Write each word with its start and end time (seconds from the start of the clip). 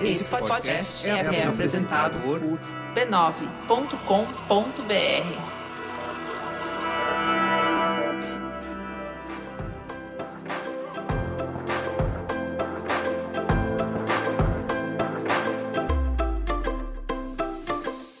Esse 0.00 0.24
podcast 0.24 1.06
é, 1.06 1.10
é 1.10 1.46
apresentado 1.46 2.18
por 2.20 2.40
b9.com.br. 2.94 5.58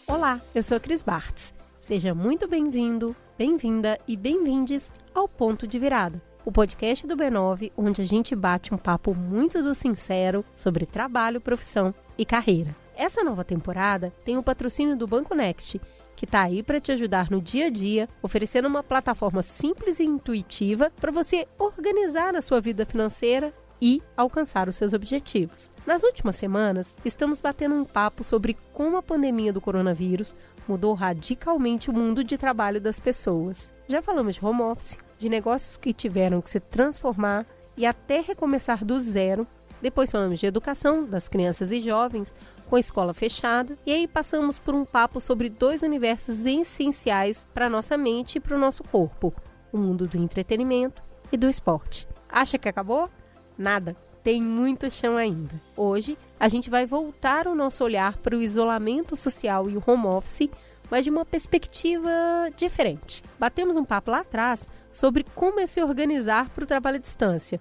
Olá, 0.06 0.40
eu 0.54 0.62
sou 0.62 0.76
a 0.76 0.80
Cris 0.80 1.00
Bartz. 1.00 1.54
Seja 1.78 2.14
muito 2.14 2.46
bem-vindo, 2.46 3.16
bem-vinda 3.38 3.98
e 4.06 4.16
bem-vindes 4.16 4.92
ao 5.14 5.26
Ponto 5.26 5.66
de 5.66 5.78
Virada, 5.78 6.20
o 6.44 6.52
podcast 6.52 7.06
do 7.06 7.16
B9 7.16 7.72
onde 7.76 8.02
a 8.02 8.04
gente 8.04 8.34
bate 8.34 8.74
um 8.74 8.78
papo 8.78 9.14
muito 9.14 9.62
do 9.62 9.74
sincero 9.74 10.44
sobre 10.54 10.86
trabalho, 10.86 11.40
profissão 11.40 11.94
e 12.16 12.24
carreira. 12.24 12.74
Essa 12.96 13.22
nova 13.22 13.44
temporada 13.44 14.12
tem 14.24 14.36
o 14.36 14.42
patrocínio 14.42 14.96
do 14.96 15.06
Banco 15.06 15.34
Next, 15.34 15.80
que 16.16 16.24
está 16.24 16.42
aí 16.42 16.64
para 16.64 16.80
te 16.80 16.90
ajudar 16.90 17.30
no 17.30 17.40
dia 17.40 17.66
a 17.66 17.70
dia, 17.70 18.08
oferecendo 18.20 18.66
uma 18.66 18.82
plataforma 18.82 19.42
simples 19.42 20.00
e 20.00 20.04
intuitiva 20.04 20.90
para 21.00 21.12
você 21.12 21.46
organizar 21.58 22.34
a 22.34 22.42
sua 22.42 22.60
vida 22.60 22.84
financeira 22.84 23.54
e 23.80 24.02
alcançar 24.16 24.68
os 24.68 24.76
seus 24.76 24.92
objetivos. 24.92 25.70
Nas 25.86 26.02
últimas 26.02 26.34
semanas, 26.34 26.94
estamos 27.04 27.40
batendo 27.40 27.76
um 27.76 27.84
papo 27.84 28.24
sobre 28.24 28.56
como 28.72 28.96
a 28.96 29.02
pandemia 29.02 29.52
do 29.52 29.60
coronavírus 29.60 30.34
mudou 30.66 30.92
radicalmente 30.92 31.88
o 31.88 31.94
mundo 31.94 32.24
de 32.24 32.36
trabalho 32.36 32.80
das 32.80 32.98
pessoas. 32.98 33.72
Já 33.86 34.02
falamos 34.02 34.34
de 34.34 34.44
home 34.44 34.62
office, 34.62 34.98
de 35.18 35.28
negócios 35.28 35.76
que 35.76 35.92
tiveram 35.92 36.40
que 36.40 36.50
se 36.50 36.60
transformar 36.60 37.44
e 37.76 37.84
até 37.84 38.20
recomeçar 38.20 38.84
do 38.84 38.98
zero. 38.98 39.46
Depois 39.80 40.10
falamos 40.10 40.40
de 40.40 40.46
educação 40.46 41.04
das 41.04 41.28
crianças 41.28 41.70
e 41.70 41.80
jovens, 41.80 42.34
com 42.68 42.76
a 42.76 42.80
escola 42.80 43.14
fechada, 43.14 43.78
e 43.86 43.92
aí 43.92 44.08
passamos 44.08 44.58
por 44.58 44.74
um 44.74 44.84
papo 44.84 45.20
sobre 45.20 45.48
dois 45.48 45.82
universos 45.82 46.44
essenciais 46.44 47.46
para 47.54 47.68
nossa 47.68 47.96
mente 47.96 48.36
e 48.36 48.40
para 48.40 48.56
o 48.56 48.58
nosso 48.58 48.82
corpo: 48.84 49.32
o 49.72 49.78
mundo 49.78 50.06
do 50.06 50.18
entretenimento 50.18 51.02
e 51.30 51.36
do 51.36 51.48
esporte. 51.48 52.08
Acha 52.28 52.58
que 52.58 52.68
acabou? 52.68 53.08
Nada. 53.56 53.96
Tem 54.22 54.42
muito 54.42 54.90
chão 54.90 55.16
ainda. 55.16 55.54
Hoje, 55.76 56.18
a 56.38 56.48
gente 56.48 56.68
vai 56.68 56.84
voltar 56.84 57.46
o 57.46 57.54
nosso 57.54 57.82
olhar 57.82 58.16
para 58.18 58.36
o 58.36 58.42
isolamento 58.42 59.16
social 59.16 59.70
e 59.70 59.76
o 59.76 59.82
home 59.86 60.06
office, 60.06 60.50
mas 60.90 61.04
de 61.04 61.10
uma 61.10 61.24
perspectiva 61.24 62.10
diferente. 62.56 63.22
Batemos 63.38 63.76
um 63.76 63.84
papo 63.84 64.10
lá 64.10 64.20
atrás 64.20 64.68
sobre 64.92 65.24
como 65.34 65.60
é 65.60 65.66
se 65.66 65.82
organizar 65.82 66.48
para 66.50 66.64
o 66.64 66.66
trabalho 66.66 66.96
à 66.96 67.00
distância. 67.00 67.60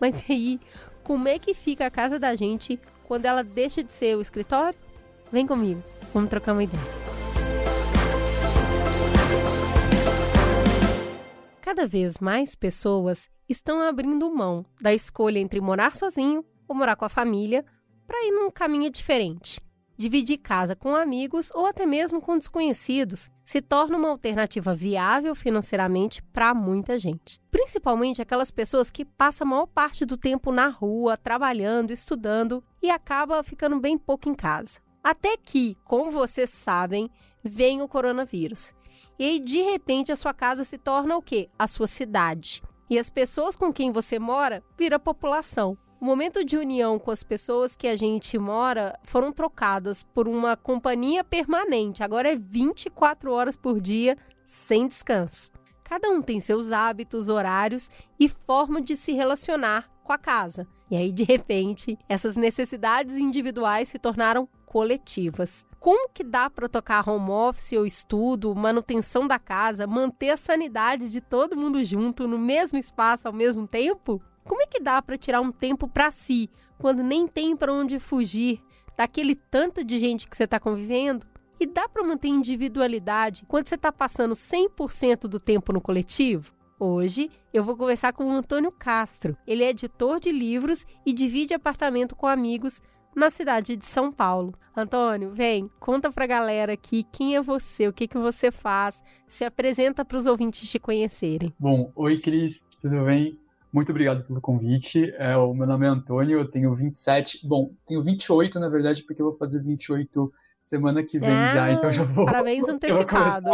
Mas 0.00 0.24
aí, 0.28 0.60
como 1.02 1.28
é 1.28 1.38
que 1.38 1.54
fica 1.54 1.86
a 1.86 1.90
casa 1.90 2.18
da 2.18 2.34
gente 2.34 2.80
quando 3.04 3.26
ela 3.26 3.42
deixa 3.42 3.82
de 3.82 3.92
ser 3.92 4.16
o 4.16 4.20
escritório? 4.20 4.78
Vem 5.32 5.46
comigo, 5.46 5.82
vamos 6.12 6.30
trocar 6.30 6.52
uma 6.52 6.64
ideia. 6.64 6.82
Cada 11.60 11.86
vez 11.86 12.18
mais 12.18 12.54
pessoas 12.54 13.28
estão 13.48 13.80
abrindo 13.80 14.32
mão 14.32 14.64
da 14.80 14.94
escolha 14.94 15.38
entre 15.38 15.60
morar 15.60 15.96
sozinho 15.96 16.44
ou 16.68 16.76
morar 16.76 16.96
com 16.96 17.04
a 17.04 17.08
família 17.08 17.64
para 18.06 18.24
ir 18.24 18.30
num 18.30 18.50
caminho 18.50 18.90
diferente. 18.90 19.60
Dividir 19.98 20.38
casa 20.38 20.76
com 20.76 20.94
amigos 20.94 21.50
ou 21.54 21.64
até 21.64 21.86
mesmo 21.86 22.20
com 22.20 22.36
desconhecidos 22.36 23.30
se 23.42 23.62
torna 23.62 23.96
uma 23.96 24.10
alternativa 24.10 24.74
viável 24.74 25.34
financeiramente 25.34 26.22
para 26.22 26.52
muita 26.52 26.98
gente. 26.98 27.40
Principalmente 27.50 28.20
aquelas 28.20 28.50
pessoas 28.50 28.90
que 28.90 29.06
passam 29.06 29.46
a 29.46 29.50
maior 29.50 29.66
parte 29.66 30.04
do 30.04 30.18
tempo 30.18 30.52
na 30.52 30.68
rua, 30.68 31.16
trabalhando, 31.16 31.92
estudando 31.92 32.62
e 32.82 32.90
acaba 32.90 33.42
ficando 33.42 33.80
bem 33.80 33.96
pouco 33.96 34.28
em 34.28 34.34
casa. 34.34 34.80
Até 35.02 35.36
que, 35.36 35.78
como 35.84 36.10
vocês 36.10 36.50
sabem, 36.50 37.10
vem 37.42 37.80
o 37.80 37.88
coronavírus. 37.88 38.74
E 39.18 39.24
aí, 39.24 39.40
de 39.40 39.62
repente, 39.62 40.12
a 40.12 40.16
sua 40.16 40.34
casa 40.34 40.62
se 40.62 40.76
torna 40.76 41.16
o 41.16 41.22
quê? 41.22 41.48
A 41.58 41.66
sua 41.66 41.86
cidade. 41.86 42.62
E 42.90 42.98
as 42.98 43.08
pessoas 43.08 43.56
com 43.56 43.72
quem 43.72 43.92
você 43.92 44.18
mora 44.18 44.62
vira 44.76 44.98
população. 44.98 45.78
O 45.98 46.04
momento 46.04 46.44
de 46.44 46.58
união 46.58 46.98
com 46.98 47.10
as 47.10 47.22
pessoas 47.22 47.74
que 47.74 47.88
a 47.88 47.96
gente 47.96 48.38
mora 48.38 48.98
foram 49.02 49.32
trocadas 49.32 50.02
por 50.02 50.28
uma 50.28 50.54
companhia 50.54 51.24
permanente. 51.24 52.02
Agora 52.02 52.30
é 52.30 52.36
24 52.36 53.32
horas 53.32 53.56
por 53.56 53.80
dia, 53.80 54.16
sem 54.44 54.86
descanso. 54.86 55.50
Cada 55.82 56.10
um 56.10 56.20
tem 56.20 56.38
seus 56.38 56.70
hábitos, 56.70 57.30
horários 57.30 57.90
e 58.20 58.28
forma 58.28 58.80
de 58.80 58.94
se 58.94 59.12
relacionar 59.12 59.90
com 60.04 60.12
a 60.12 60.18
casa. 60.18 60.66
E 60.90 60.96
aí, 60.96 61.10
de 61.10 61.24
repente, 61.24 61.98
essas 62.08 62.36
necessidades 62.36 63.16
individuais 63.16 63.88
se 63.88 63.98
tornaram 63.98 64.46
coletivas. 64.66 65.66
Como 65.80 66.10
que 66.10 66.22
dá 66.22 66.50
para 66.50 66.68
tocar 66.68 67.08
home 67.08 67.30
office 67.30 67.72
ou 67.72 67.86
estudo, 67.86 68.54
manutenção 68.54 69.26
da 69.26 69.38
casa, 69.38 69.86
manter 69.86 70.30
a 70.30 70.36
sanidade 70.36 71.08
de 71.08 71.22
todo 71.22 71.56
mundo 71.56 71.82
junto 71.82 72.28
no 72.28 72.38
mesmo 72.38 72.78
espaço 72.78 73.26
ao 73.26 73.32
mesmo 73.32 73.66
tempo? 73.66 74.20
Como 74.46 74.62
é 74.62 74.66
que 74.66 74.80
dá 74.80 75.02
para 75.02 75.18
tirar 75.18 75.40
um 75.40 75.50
tempo 75.50 75.88
para 75.88 76.10
si 76.10 76.48
quando 76.78 77.02
nem 77.02 77.26
tem 77.26 77.56
para 77.56 77.72
onde 77.72 77.98
fugir 77.98 78.62
daquele 78.96 79.34
tanto 79.34 79.84
de 79.84 79.98
gente 79.98 80.28
que 80.28 80.36
você 80.36 80.44
está 80.44 80.60
convivendo? 80.60 81.26
E 81.58 81.66
dá 81.66 81.88
para 81.88 82.04
manter 82.04 82.28
individualidade 82.28 83.44
quando 83.48 83.66
você 83.66 83.74
está 83.74 83.90
passando 83.90 84.34
100% 84.34 85.22
do 85.22 85.40
tempo 85.40 85.72
no 85.72 85.80
coletivo? 85.80 86.52
Hoje 86.78 87.30
eu 87.52 87.64
vou 87.64 87.76
conversar 87.76 88.12
com 88.12 88.26
o 88.26 88.30
Antônio 88.30 88.70
Castro. 88.70 89.36
Ele 89.46 89.64
é 89.64 89.70
editor 89.70 90.20
de 90.20 90.30
livros 90.30 90.86
e 91.04 91.12
divide 91.12 91.54
apartamento 91.54 92.14
com 92.14 92.26
amigos 92.26 92.80
na 93.16 93.30
cidade 93.30 93.74
de 93.74 93.86
São 93.86 94.12
Paulo. 94.12 94.54
Antônio, 94.76 95.32
vem, 95.32 95.70
conta 95.80 96.12
pra 96.12 96.26
galera 96.26 96.74
aqui 96.74 97.02
quem 97.10 97.34
é 97.34 97.40
você, 97.40 97.88
o 97.88 97.92
que 97.92 98.06
que 98.06 98.18
você 98.18 98.50
faz, 98.50 99.02
se 99.26 99.42
apresenta 99.42 100.04
para 100.04 100.18
os 100.18 100.26
ouvintes 100.26 100.70
te 100.70 100.78
conhecerem. 100.78 101.52
Bom, 101.58 101.90
oi 101.96 102.18
Cris, 102.18 102.62
tudo 102.82 103.06
bem? 103.06 103.40
Muito 103.76 103.90
obrigado 103.90 104.24
pelo 104.24 104.40
convite. 104.40 105.12
É, 105.18 105.36
o 105.36 105.52
meu 105.52 105.66
nome 105.66 105.84
é 105.84 105.88
Antônio, 105.90 106.38
eu 106.38 106.50
tenho 106.50 106.74
27, 106.74 107.46
bom, 107.46 107.74
tenho 107.86 108.02
28 108.02 108.58
na 108.58 108.70
verdade, 108.70 109.02
porque 109.02 109.20
eu 109.20 109.26
vou 109.26 109.36
fazer 109.36 109.62
28 109.62 110.32
semana 110.62 111.04
que 111.04 111.18
vem 111.18 111.28
ah, 111.28 111.52
já, 111.52 111.72
então 111.72 111.92
já 111.92 112.02
vou. 112.02 112.24
Parabéns 112.24 112.64
antecipado. 112.66 113.50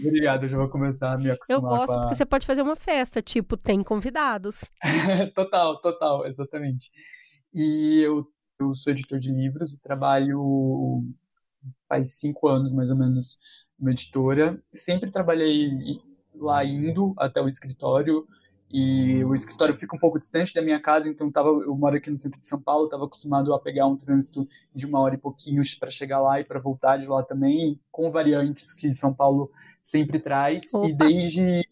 Obrigado, 0.00 0.42
eu 0.42 0.48
já 0.48 0.56
vou 0.58 0.68
começar 0.68 1.12
a 1.12 1.16
me 1.16 1.30
acostumar. 1.30 1.60
Eu 1.60 1.78
gosto 1.78 1.92
a... 1.92 2.00
porque 2.00 2.16
você 2.16 2.26
pode 2.26 2.44
fazer 2.44 2.62
uma 2.62 2.74
festa, 2.74 3.22
tipo, 3.22 3.56
tem 3.56 3.84
convidados. 3.84 4.68
total, 5.32 5.80
total, 5.80 6.26
exatamente. 6.26 6.90
E 7.54 8.02
eu, 8.04 8.26
eu 8.58 8.74
sou 8.74 8.92
editor 8.92 9.20
de 9.20 9.30
livros 9.30 9.72
e 9.74 9.80
trabalho 9.80 11.04
faz 11.88 12.18
cinco 12.18 12.48
anos, 12.48 12.72
mais 12.72 12.90
ou 12.90 12.96
menos, 12.96 13.38
numa 13.78 13.92
editora. 13.92 14.60
Sempre 14.74 15.12
trabalhei 15.12 15.70
lá 16.34 16.64
indo 16.64 17.14
até 17.16 17.40
o 17.40 17.46
escritório 17.46 18.26
e 18.70 19.24
o 19.24 19.34
escritório 19.34 19.74
fica 19.74 19.94
um 19.94 19.98
pouco 19.98 20.18
distante 20.18 20.52
da 20.52 20.60
minha 20.60 20.80
casa, 20.80 21.08
então 21.08 21.30
tava, 21.30 21.48
eu 21.48 21.74
moro 21.76 21.96
aqui 21.96 22.10
no 22.10 22.16
centro 22.16 22.40
de 22.40 22.48
São 22.48 22.60
Paulo, 22.60 22.84
estava 22.84 23.04
acostumado 23.04 23.54
a 23.54 23.60
pegar 23.60 23.86
um 23.86 23.96
trânsito 23.96 24.46
de 24.74 24.86
uma 24.86 25.00
hora 25.00 25.14
e 25.14 25.18
pouquinho 25.18 25.62
para 25.78 25.90
chegar 25.90 26.20
lá 26.20 26.40
e 26.40 26.44
para 26.44 26.58
voltar 26.58 26.96
de 26.96 27.06
lá 27.06 27.22
também, 27.22 27.80
com 27.90 28.10
variantes 28.10 28.72
que 28.72 28.92
São 28.92 29.14
Paulo 29.14 29.50
sempre 29.82 30.18
traz. 30.18 30.74
Opa. 30.74 30.88
E 30.88 30.92
desde. 30.92 31.62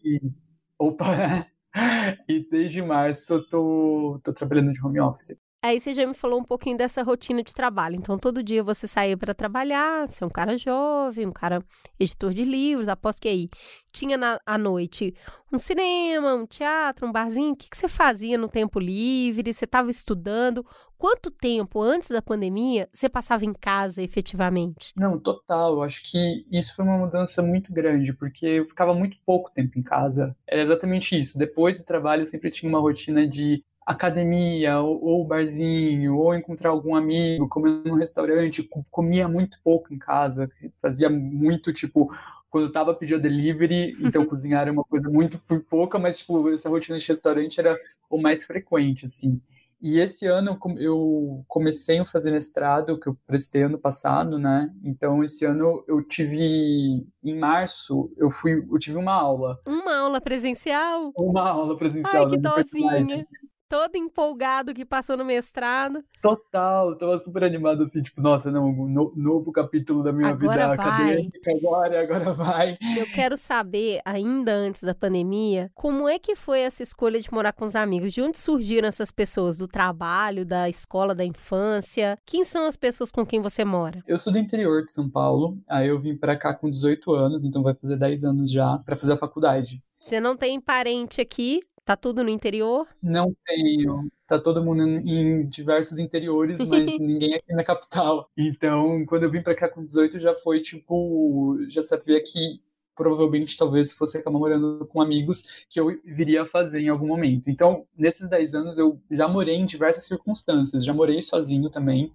Opa! 0.79 1.47
e 2.29 2.39
desde 2.49 2.81
março 2.81 3.33
eu 3.33 3.47
tô, 3.47 4.19
tô 4.23 4.33
trabalhando 4.33 4.71
de 4.71 4.83
home 4.83 4.99
office. 5.01 5.37
Aí 5.65 5.81
você 5.81 5.95
já 5.95 6.05
me 6.05 6.13
falou 6.13 6.39
um 6.39 6.43
pouquinho 6.43 6.77
dessa 6.77 7.01
rotina 7.01 7.41
de 7.41 7.51
trabalho. 7.51 7.95
Então, 7.95 8.19
todo 8.19 8.43
dia 8.43 8.63
você 8.63 8.87
saía 8.87 9.17
para 9.17 9.33
trabalhar, 9.33 10.07
você 10.07 10.23
é 10.23 10.27
um 10.27 10.29
cara 10.29 10.55
jovem, 10.55 11.25
um 11.25 11.31
cara 11.31 11.59
editor 11.99 12.35
de 12.35 12.45
livros, 12.45 12.87
aposto 12.87 13.19
que 13.19 13.27
aí 13.27 13.49
tinha 13.91 14.15
na, 14.15 14.39
à 14.45 14.59
noite 14.59 15.15
um 15.51 15.57
cinema, 15.57 16.35
um 16.35 16.45
teatro, 16.45 17.07
um 17.07 17.11
barzinho. 17.11 17.53
O 17.53 17.55
que, 17.55 17.67
que 17.67 17.75
você 17.75 17.87
fazia 17.87 18.37
no 18.37 18.47
tempo 18.47 18.79
livre? 18.79 19.51
Você 19.51 19.65
estava 19.65 19.89
estudando? 19.89 20.63
Quanto 20.99 21.31
tempo 21.31 21.81
antes 21.81 22.11
da 22.11 22.21
pandemia 22.21 22.87
você 22.93 23.09
passava 23.09 23.43
em 23.43 23.53
casa 23.53 24.03
efetivamente? 24.03 24.93
Não, 24.95 25.19
total. 25.19 25.73
Eu 25.73 25.81
acho 25.81 26.03
que 26.03 26.45
isso 26.51 26.75
foi 26.75 26.85
uma 26.85 26.99
mudança 26.99 27.41
muito 27.41 27.73
grande, 27.73 28.13
porque 28.13 28.45
eu 28.45 28.65
ficava 28.65 28.93
muito 28.93 29.17
pouco 29.25 29.51
tempo 29.51 29.79
em 29.79 29.83
casa. 29.83 30.35
Era 30.45 30.61
exatamente 30.61 31.17
isso. 31.17 31.39
Depois 31.39 31.79
do 31.79 31.85
trabalho, 31.85 32.21
eu 32.21 32.27
sempre 32.27 32.51
tinha 32.51 32.69
uma 32.69 32.79
rotina 32.79 33.27
de 33.27 33.63
academia, 33.85 34.79
ou, 34.79 35.03
ou 35.03 35.25
barzinho, 35.25 36.17
ou 36.17 36.33
encontrar 36.33 36.71
algum 36.71 36.95
amigo, 36.95 37.47
comer 37.47 37.81
num 37.85 37.95
restaurante, 37.95 38.67
comia 38.89 39.27
muito 39.27 39.59
pouco 39.63 39.93
em 39.93 39.99
casa, 39.99 40.49
fazia 40.81 41.09
muito, 41.09 41.71
tipo, 41.71 42.11
quando 42.49 42.67
eu 42.67 42.71
tava 42.71 42.95
pedindo 42.95 43.21
delivery, 43.21 43.95
então 44.01 44.25
cozinhar 44.25 44.61
era 44.63 44.71
uma 44.71 44.83
coisa 44.83 45.07
muito 45.09 45.39
pouca, 45.69 45.99
mas, 45.99 46.19
tipo, 46.19 46.49
essa 46.49 46.69
rotina 46.69 46.97
de 46.97 47.07
restaurante 47.07 47.59
era 47.59 47.77
o 48.09 48.19
mais 48.19 48.43
frequente, 48.43 49.05
assim. 49.05 49.39
E 49.81 49.99
esse 49.99 50.25
ano 50.25 50.57
eu 50.77 51.43
comecei 51.47 51.99
a 51.99 52.05
fazer 52.05 52.31
mestrado, 52.31 52.99
que 52.99 53.07
eu 53.07 53.17
prestei 53.27 53.63
ano 53.63 53.77
passado, 53.77 54.39
né? 54.39 54.73
Então 54.83 55.23
esse 55.23 55.45
ano 55.45 55.83
eu 55.87 56.01
tive 56.01 57.05
em 57.23 57.37
março, 57.37 58.11
eu 58.17 58.31
fui, 58.31 58.53
eu 58.53 58.79
tive 58.79 58.97
uma 58.97 59.13
aula. 59.13 59.59
Uma 59.67 59.97
aula 59.97 60.21
presencial? 60.21 61.11
Uma 61.19 61.49
aula 61.49 61.77
presencial. 61.77 62.23
Ai, 62.23 62.29
que 62.29 62.37
dozinha. 62.37 63.27
Todo 63.67 63.95
empolgado 63.95 64.73
que 64.73 64.85
passou 64.85 65.17
no 65.17 65.25
mestrado. 65.25 66.03
Total, 66.21 66.97
tava 66.97 67.17
super 67.19 67.43
animado 67.43 67.83
assim, 67.83 68.01
tipo, 68.01 68.21
nossa, 68.21 68.51
não, 68.51 68.71
no, 68.71 69.13
novo 69.15 69.51
capítulo 69.51 70.03
da 70.03 70.11
minha 70.11 70.29
agora 70.29 70.69
vida 70.69 70.75
vai. 70.75 70.87
acadêmica, 70.87 71.51
agora, 71.51 72.01
agora 72.01 72.33
vai. 72.33 72.77
Eu 72.97 73.05
quero 73.07 73.37
saber, 73.37 73.99
ainda 74.05 74.53
antes 74.53 74.83
da 74.83 74.95
pandemia, 74.95 75.71
como 75.73 76.07
é 76.07 76.17
que 76.19 76.35
foi 76.35 76.61
essa 76.61 76.83
escolha 76.83 77.19
de 77.19 77.31
morar 77.33 77.53
com 77.53 77.65
os 77.65 77.75
amigos? 77.75 78.13
De 78.13 78.21
onde 78.21 78.37
surgiram 78.37 78.87
essas 78.87 79.11
pessoas? 79.11 79.57
Do 79.57 79.67
trabalho, 79.67 80.45
da 80.45 80.69
escola, 80.69 81.15
da 81.15 81.25
infância? 81.25 82.17
Quem 82.25 82.43
são 82.43 82.65
as 82.65 82.75
pessoas 82.75 83.11
com 83.11 83.25
quem 83.25 83.41
você 83.41 83.65
mora? 83.65 83.99
Eu 84.07 84.17
sou 84.17 84.31
do 84.31 84.39
interior 84.39 84.83
de 84.85 84.93
São 84.93 85.09
Paulo, 85.09 85.57
aí 85.67 85.87
eu 85.87 85.99
vim 85.99 86.15
para 86.15 86.37
cá 86.37 86.53
com 86.53 86.69
18 86.69 87.11
anos, 87.13 87.45
então 87.45 87.63
vai 87.63 87.73
fazer 87.73 87.97
10 87.97 88.23
anos 88.23 88.51
já 88.51 88.77
para 88.79 88.95
fazer 88.95 89.13
a 89.13 89.17
faculdade. 89.17 89.81
Você 89.95 90.19
não 90.19 90.37
tem 90.37 90.61
parente 90.61 91.19
aqui? 91.19 91.61
Tá 91.85 91.95
tudo 91.95 92.23
no 92.23 92.29
interior? 92.31 92.87
Não 93.01 93.31
tenho. 93.45 94.11
Tá 94.25 94.39
todo 94.39 94.63
mundo 94.63 94.81
em 94.81 95.47
diversos 95.47 95.99
interiores, 95.99 96.57
mas 96.59 96.85
ninguém 96.97 97.35
aqui 97.35 97.53
na 97.53 97.63
capital. 97.63 98.27
Então, 98.35 99.05
quando 99.05 99.23
eu 99.23 99.31
vim 99.31 99.43
para 99.43 99.53
cá 99.53 99.69
com 99.69 99.85
18, 99.85 100.17
já 100.17 100.33
foi 100.33 100.61
tipo. 100.61 101.59
Já 101.69 101.83
sabia 101.83 102.21
que 102.23 102.59
provavelmente 102.95 103.55
talvez 103.55 103.91
fosse 103.91 104.17
acabar 104.17 104.39
morando 104.39 104.87
com 104.87 104.99
amigos 104.99 105.65
que 105.69 105.79
eu 105.79 105.87
viria 106.03 106.41
a 106.41 106.45
fazer 106.47 106.79
em 106.79 106.89
algum 106.89 107.05
momento. 107.05 107.51
Então, 107.51 107.85
nesses 107.95 108.27
10 108.27 108.55
anos 108.55 108.77
eu 108.79 108.97
já 109.11 109.27
morei 109.27 109.55
em 109.55 109.65
diversas 109.65 110.05
circunstâncias, 110.05 110.83
já 110.83 110.93
morei 110.93 111.21
sozinho 111.21 111.69
também 111.69 112.11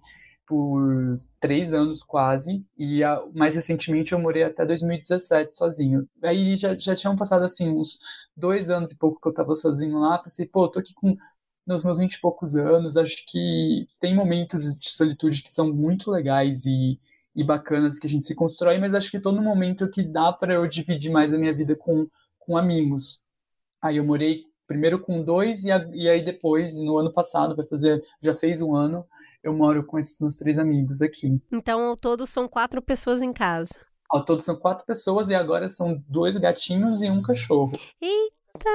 por 0.51 1.15
três 1.39 1.71
anos 1.71 2.03
quase, 2.03 2.61
e 2.77 3.01
a, 3.05 3.23
mais 3.33 3.55
recentemente 3.55 4.11
eu 4.11 4.19
morei 4.19 4.43
até 4.43 4.65
2017 4.65 5.55
sozinho. 5.55 6.05
Aí 6.21 6.57
já, 6.57 6.75
já 6.77 6.93
tinham 6.93 7.15
passado 7.15 7.45
assim 7.45 7.69
uns 7.69 7.99
dois 8.35 8.69
anos 8.69 8.91
e 8.91 8.97
pouco 8.97 9.21
que 9.21 9.29
eu 9.29 9.33
tava 9.33 9.55
sozinho 9.55 9.97
lá, 9.97 10.17
pensei, 10.17 10.45
pô, 10.45 10.67
tô 10.67 10.79
aqui 10.79 10.93
com 10.93 11.15
nos 11.65 11.85
meus 11.85 11.99
vinte 11.99 12.15
e 12.15 12.19
poucos 12.19 12.53
anos, 12.53 12.97
acho 12.97 13.23
que 13.27 13.87
tem 13.97 14.13
momentos 14.13 14.77
de 14.77 14.89
solitude 14.91 15.41
que 15.41 15.49
são 15.49 15.71
muito 15.73 16.11
legais 16.11 16.65
e, 16.65 16.99
e 17.33 17.45
bacanas 17.45 17.97
que 17.97 18.05
a 18.07 18.09
gente 18.09 18.25
se 18.25 18.35
constrói, 18.35 18.77
mas 18.77 18.93
acho 18.93 19.09
que 19.09 19.21
todo 19.21 19.41
momento 19.41 19.89
que 19.89 20.03
dá 20.03 20.33
para 20.33 20.55
eu 20.55 20.67
dividir 20.67 21.11
mais 21.11 21.33
a 21.33 21.37
minha 21.37 21.53
vida 21.53 21.77
com, 21.77 22.07
com 22.39 22.57
amigos. 22.57 23.21
Aí 23.81 23.97
eu 23.97 24.03
morei 24.03 24.43
primeiro 24.67 24.99
com 24.99 25.23
dois 25.23 25.63
e, 25.63 25.71
a, 25.71 25.77
e 25.93 26.09
aí 26.09 26.21
depois, 26.21 26.77
no 26.77 26.97
ano 26.97 27.13
passado, 27.13 27.55
vai 27.55 27.65
fazer, 27.67 28.03
já 28.21 28.33
fez 28.33 28.61
um 28.61 28.75
ano, 28.75 29.05
eu 29.43 29.53
moro 29.53 29.83
com 29.85 29.97
esses 29.97 30.19
meus 30.19 30.35
três 30.35 30.57
amigos 30.57 31.01
aqui. 31.01 31.41
Então, 31.51 31.85
ao 31.85 31.95
todo, 31.95 32.27
são 32.27 32.47
quatro 32.47 32.81
pessoas 32.81 33.21
em 33.21 33.33
casa. 33.33 33.73
Ao 34.09 34.23
todo, 34.23 34.41
são 34.41 34.55
quatro 34.55 34.85
pessoas 34.85 35.29
e 35.29 35.35
agora 35.35 35.69
são 35.69 35.93
dois 36.07 36.35
gatinhos 36.35 37.01
e 37.01 37.09
um 37.09 37.21
cachorro. 37.21 37.71
Eita, 38.01 38.69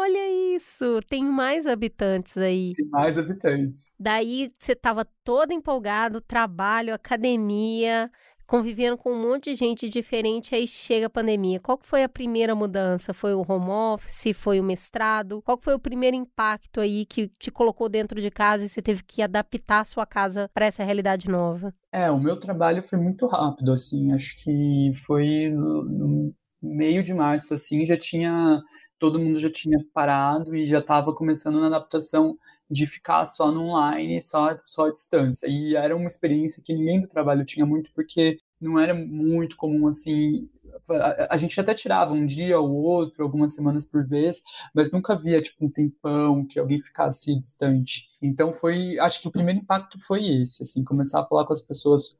olha 0.00 0.54
isso! 0.56 1.00
Tem 1.08 1.24
mais 1.24 1.66
habitantes 1.66 2.36
aí. 2.36 2.74
Tem 2.74 2.86
mais 2.88 3.16
habitantes. 3.16 3.92
Daí, 3.98 4.52
você 4.58 4.72
estava 4.72 5.06
todo 5.24 5.52
empolgado, 5.52 6.20
trabalho, 6.20 6.92
academia, 6.92 8.10
convivendo 8.52 8.98
com 8.98 9.10
um 9.10 9.18
monte 9.18 9.50
de 9.50 9.54
gente 9.54 9.88
diferente, 9.88 10.54
aí 10.54 10.66
chega 10.66 11.06
a 11.06 11.10
pandemia. 11.10 11.58
Qual 11.58 11.78
que 11.78 11.86
foi 11.86 12.02
a 12.02 12.08
primeira 12.08 12.54
mudança? 12.54 13.14
Foi 13.14 13.32
o 13.32 13.42
home 13.48 13.70
office? 13.70 14.36
Foi 14.36 14.60
o 14.60 14.62
mestrado? 14.62 15.40
Qual 15.40 15.56
que 15.56 15.64
foi 15.64 15.72
o 15.72 15.78
primeiro 15.78 16.14
impacto 16.14 16.78
aí 16.78 17.06
que 17.06 17.28
te 17.38 17.50
colocou 17.50 17.88
dentro 17.88 18.20
de 18.20 18.30
casa 18.30 18.66
e 18.66 18.68
você 18.68 18.82
teve 18.82 19.02
que 19.04 19.22
adaptar 19.22 19.80
a 19.80 19.84
sua 19.86 20.04
casa 20.04 20.50
para 20.52 20.66
essa 20.66 20.84
realidade 20.84 21.30
nova? 21.30 21.72
É, 21.90 22.10
o 22.10 22.20
meu 22.20 22.38
trabalho 22.38 22.82
foi 22.82 22.98
muito 22.98 23.26
rápido, 23.26 23.72
assim, 23.72 24.12
acho 24.12 24.36
que 24.44 24.92
foi 25.06 25.48
no, 25.48 26.34
meio 26.62 27.02
de 27.02 27.14
março, 27.14 27.54
assim, 27.54 27.86
já 27.86 27.96
tinha, 27.96 28.60
todo 28.98 29.18
mundo 29.18 29.38
já 29.38 29.48
tinha 29.48 29.78
parado 29.94 30.54
e 30.54 30.66
já 30.66 30.76
estava 30.76 31.14
começando 31.14 31.58
na 31.58 31.68
adaptação 31.68 32.36
de 32.72 32.86
ficar 32.86 33.26
só 33.26 33.52
no 33.52 33.64
online, 33.64 34.20
só, 34.22 34.58
só 34.64 34.86
à 34.86 34.92
distância. 34.92 35.46
E 35.46 35.76
era 35.76 35.94
uma 35.94 36.06
experiência 36.06 36.62
que 36.64 36.72
ninguém 36.72 37.00
do 37.00 37.08
trabalho 37.08 37.44
tinha 37.44 37.66
muito, 37.66 37.92
porque 37.94 38.38
não 38.58 38.78
era 38.80 38.94
muito 38.94 39.56
comum 39.56 39.86
assim. 39.86 40.48
A, 40.88 41.34
a 41.34 41.36
gente 41.36 41.60
até 41.60 41.74
tirava 41.74 42.14
um 42.14 42.24
dia 42.24 42.58
ou 42.58 42.72
outro, 42.72 43.22
algumas 43.22 43.54
semanas 43.54 43.84
por 43.84 44.06
vez, 44.06 44.42
mas 44.74 44.90
nunca 44.90 45.14
via 45.14 45.42
tipo 45.42 45.66
um 45.66 45.70
tempão 45.70 46.46
que 46.46 46.58
alguém 46.58 46.80
ficasse 46.80 47.38
distante. 47.38 48.08
Então 48.22 48.52
foi, 48.54 48.98
acho 49.00 49.20
que 49.20 49.28
o 49.28 49.32
primeiro 49.32 49.60
impacto 49.60 49.98
foi 50.06 50.26
esse, 50.40 50.62
assim, 50.62 50.82
começar 50.82 51.20
a 51.20 51.26
falar 51.26 51.44
com 51.44 51.52
as 51.52 51.62
pessoas 51.62 52.16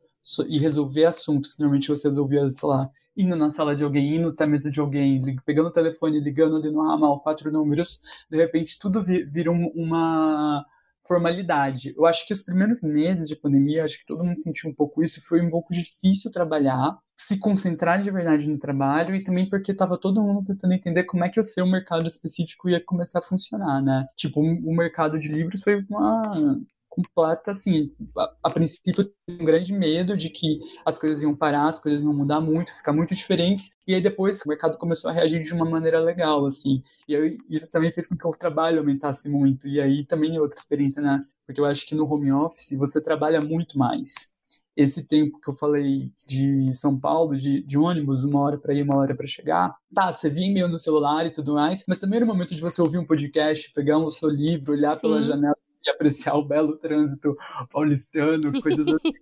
e 0.47 0.59
resolver 0.59 1.07
assuntos 1.07 1.55
que 1.55 1.61
normalmente 1.61 1.89
você 1.89 2.09
resolvia, 2.09 2.49
sei 2.51 2.69
lá, 2.69 2.91
indo 3.17 3.37
na 3.37 3.51
sala 3.51 3.75
de 3.75 3.85
alguém, 3.85 4.17
indo 4.17 4.29
até 4.29 4.45
a 4.45 4.47
mesa 4.47 4.71
de 4.71 4.81
alguém, 4.81 5.21
pegando 5.45 5.69
o 5.69 5.73
telefone, 5.73 6.21
ligando 6.21 6.57
ali 6.57 6.71
no 6.71 6.83
ramal 6.87 7.21
quatro 7.21 7.51
números, 7.53 8.01
de 8.31 8.37
repente 8.37 8.79
tudo 8.79 9.03
vira 9.03 9.51
uma 9.51 10.65
formalidade. 11.07 11.93
Eu 11.97 12.07
acho 12.07 12.27
que 12.27 12.33
os 12.33 12.43
primeiros 12.43 12.83
meses 12.83 13.29
de 13.29 13.37
pandemia, 13.37 13.85
acho 13.85 13.99
que 13.99 14.07
todo 14.07 14.25
mundo 14.25 14.41
sentiu 14.41 14.71
um 14.71 14.75
pouco 14.75 15.03
isso, 15.03 15.21
foi 15.27 15.41
um 15.41 15.51
pouco 15.51 15.73
difícil 15.73 16.31
trabalhar, 16.31 16.97
se 17.17 17.39
concentrar 17.39 18.01
de 18.01 18.11
verdade 18.11 18.49
no 18.49 18.59
trabalho 18.59 19.15
e 19.15 19.23
também 19.23 19.49
porque 19.49 19.73
estava 19.73 19.99
todo 19.99 20.23
mundo 20.23 20.45
tentando 20.45 20.73
entender 20.73 21.05
como 21.05 21.25
é 21.25 21.29
que 21.29 21.41
o 21.41 21.45
seu 21.45 21.67
mercado 21.67 22.07
específico 22.07 22.69
ia 22.69 22.83
começar 22.85 23.19
a 23.19 23.23
funcionar, 23.23 23.83
né? 23.83 24.07
Tipo, 24.17 24.41
o 24.41 24.75
mercado 24.75 25.19
de 25.19 25.29
livros 25.29 25.63
foi 25.63 25.85
uma 25.91 26.59
completa, 26.93 27.53
assim, 27.53 27.91
a, 28.19 28.35
a, 28.45 28.51
princípio 28.51 29.11
um 29.27 29.47
grande 29.47 29.73
medo 29.73 30.15
de 30.15 30.29
que 30.29 30.59
as 30.85 30.99
coisas 30.99 31.23
iam 31.23 31.35
parar, 31.35 31.67
as 31.67 31.81
coisas 31.81 32.03
iam 32.03 32.13
mudar 32.13 32.39
muito, 32.39 32.77
ficar 32.77 32.93
muito 32.93 33.15
diferentes, 33.15 33.75
e 33.89 33.95
aí 33.95 34.01
depois 34.03 34.43
o 34.43 34.49
mercado 34.49 34.77
começou 34.77 35.11
a 35.11 35.15
reagir 35.15 35.41
de 35.41 35.55
uma 35.55 35.65
maneira 35.65 35.99
legal, 35.99 36.45
assim, 36.45 36.83
e 37.09 37.17
aí, 37.17 37.39
isso 37.49 37.71
também 37.71 37.91
fez 37.91 38.07
com 38.07 38.15
que 38.15 38.27
o 38.27 38.31
trabalho 38.33 38.79
aumentasse 38.79 39.27
muito, 39.31 39.67
e 39.67 39.81
aí 39.81 40.05
também 40.05 40.37
é 40.37 40.41
outra 40.41 40.61
experiência, 40.61 41.01
né, 41.01 41.25
porque 41.47 41.63
eu 41.63 41.65
acho 41.65 41.87
que 41.87 41.95
no 41.95 42.05
home 42.05 42.31
office 42.31 42.77
você 42.77 43.01
trabalha 43.01 43.41
muito 43.41 43.79
mais. 43.79 44.31
Esse 44.77 45.07
tempo 45.07 45.41
que 45.41 45.51
eu 45.51 45.55
falei 45.55 46.13
de 46.27 46.71
São 46.75 46.99
Paulo, 46.99 47.37
de, 47.37 47.63
de 47.63 47.79
ônibus, 47.79 48.23
uma 48.23 48.41
hora 48.41 48.59
para 48.59 48.75
ir, 48.75 48.83
uma 48.83 48.97
hora 48.97 49.15
para 49.15 49.27
chegar, 49.27 49.75
tá, 49.95 50.13
você 50.13 50.29
via 50.29 50.47
e-mail 50.47 50.69
no 50.69 50.79
celular 50.79 51.25
e 51.25 51.31
tudo 51.31 51.55
mais, 51.55 51.85
mas 51.89 51.99
também 51.99 52.17
era 52.17 52.25
o 52.25 52.29
momento 52.29 52.55
de 52.55 52.61
você 52.61 52.83
ouvir 52.83 52.99
um 52.99 53.07
podcast, 53.07 53.73
pegar 53.73 53.97
o 53.97 54.11
seu 54.11 54.29
livro, 54.29 54.73
olhar 54.73 54.95
Sim. 54.95 55.01
pela 55.01 55.23
janela 55.23 55.57
e 55.85 55.91
apreciar 55.91 56.35
o 56.35 56.45
belo 56.45 56.77
trânsito 56.77 57.37
paulistano, 57.71 58.53
coisas 58.63 58.89
assim. 58.89 59.13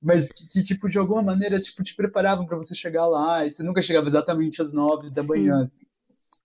Mas 0.00 0.30
que, 0.30 0.46
que, 0.46 0.62
tipo, 0.62 0.88
de 0.88 0.98
alguma 0.98 1.22
maneira, 1.22 1.58
tipo, 1.58 1.82
te 1.82 1.94
preparavam 1.94 2.46
para 2.46 2.56
você 2.56 2.74
chegar 2.74 3.06
lá, 3.06 3.44
e 3.44 3.50
você 3.50 3.62
nunca 3.62 3.82
chegava 3.82 4.06
exatamente 4.06 4.62
às 4.62 4.72
nove 4.72 5.10
da 5.10 5.22
Sim. 5.22 5.28
manhã, 5.28 5.60
assim. 5.60 5.86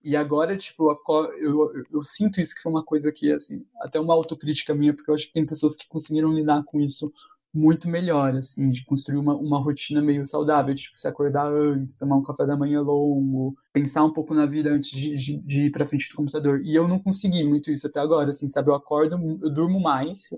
E 0.03 0.15
agora, 0.15 0.57
tipo, 0.57 0.91
eu, 0.91 1.73
eu, 1.73 1.83
eu, 1.91 2.03
sinto 2.03 2.41
isso 2.41 2.55
que 2.55 2.61
foi 2.61 2.71
uma 2.71 2.83
coisa 2.83 3.11
que, 3.11 3.31
assim, 3.31 3.65
até 3.79 3.99
uma 3.99 4.13
autocrítica 4.13 4.73
minha, 4.73 4.93
porque 4.93 5.09
eu 5.09 5.15
acho 5.15 5.27
que 5.27 5.33
tem 5.33 5.45
pessoas 5.45 5.77
que 5.77 5.87
conseguiram 5.87 6.33
lidar 6.33 6.63
com 6.63 6.81
isso 6.81 7.11
muito 7.53 7.87
melhor, 7.87 8.35
assim, 8.35 8.69
de 8.69 8.83
construir 8.83 9.17
uma, 9.17 9.35
uma 9.35 9.59
rotina 9.59 10.01
meio 10.01 10.25
saudável, 10.25 10.73
tipo, 10.73 10.97
se 10.97 11.07
acordar 11.07 11.47
antes, 11.51 11.95
tomar 11.95 12.15
um 12.17 12.23
café 12.23 12.45
da 12.45 12.57
manhã 12.57 12.81
longo, 12.81 13.55
pensar 13.71 14.03
um 14.03 14.11
pouco 14.11 14.33
na 14.33 14.45
vida 14.45 14.71
antes 14.71 14.89
de, 14.89 15.13
de, 15.13 15.37
de 15.37 15.61
ir 15.65 15.71
pra 15.71 15.85
frente 15.85 16.09
do 16.09 16.15
computador. 16.15 16.61
E 16.63 16.73
eu 16.75 16.87
não 16.87 16.99
consegui 16.99 17.43
muito 17.43 17.71
isso 17.71 17.87
até 17.87 17.99
agora, 17.99 18.31
assim, 18.31 18.47
sabe? 18.47 18.69
Eu 18.69 18.75
acordo, 18.75 19.15
eu 19.41 19.53
durmo 19.53 19.79
mais, 19.79 20.29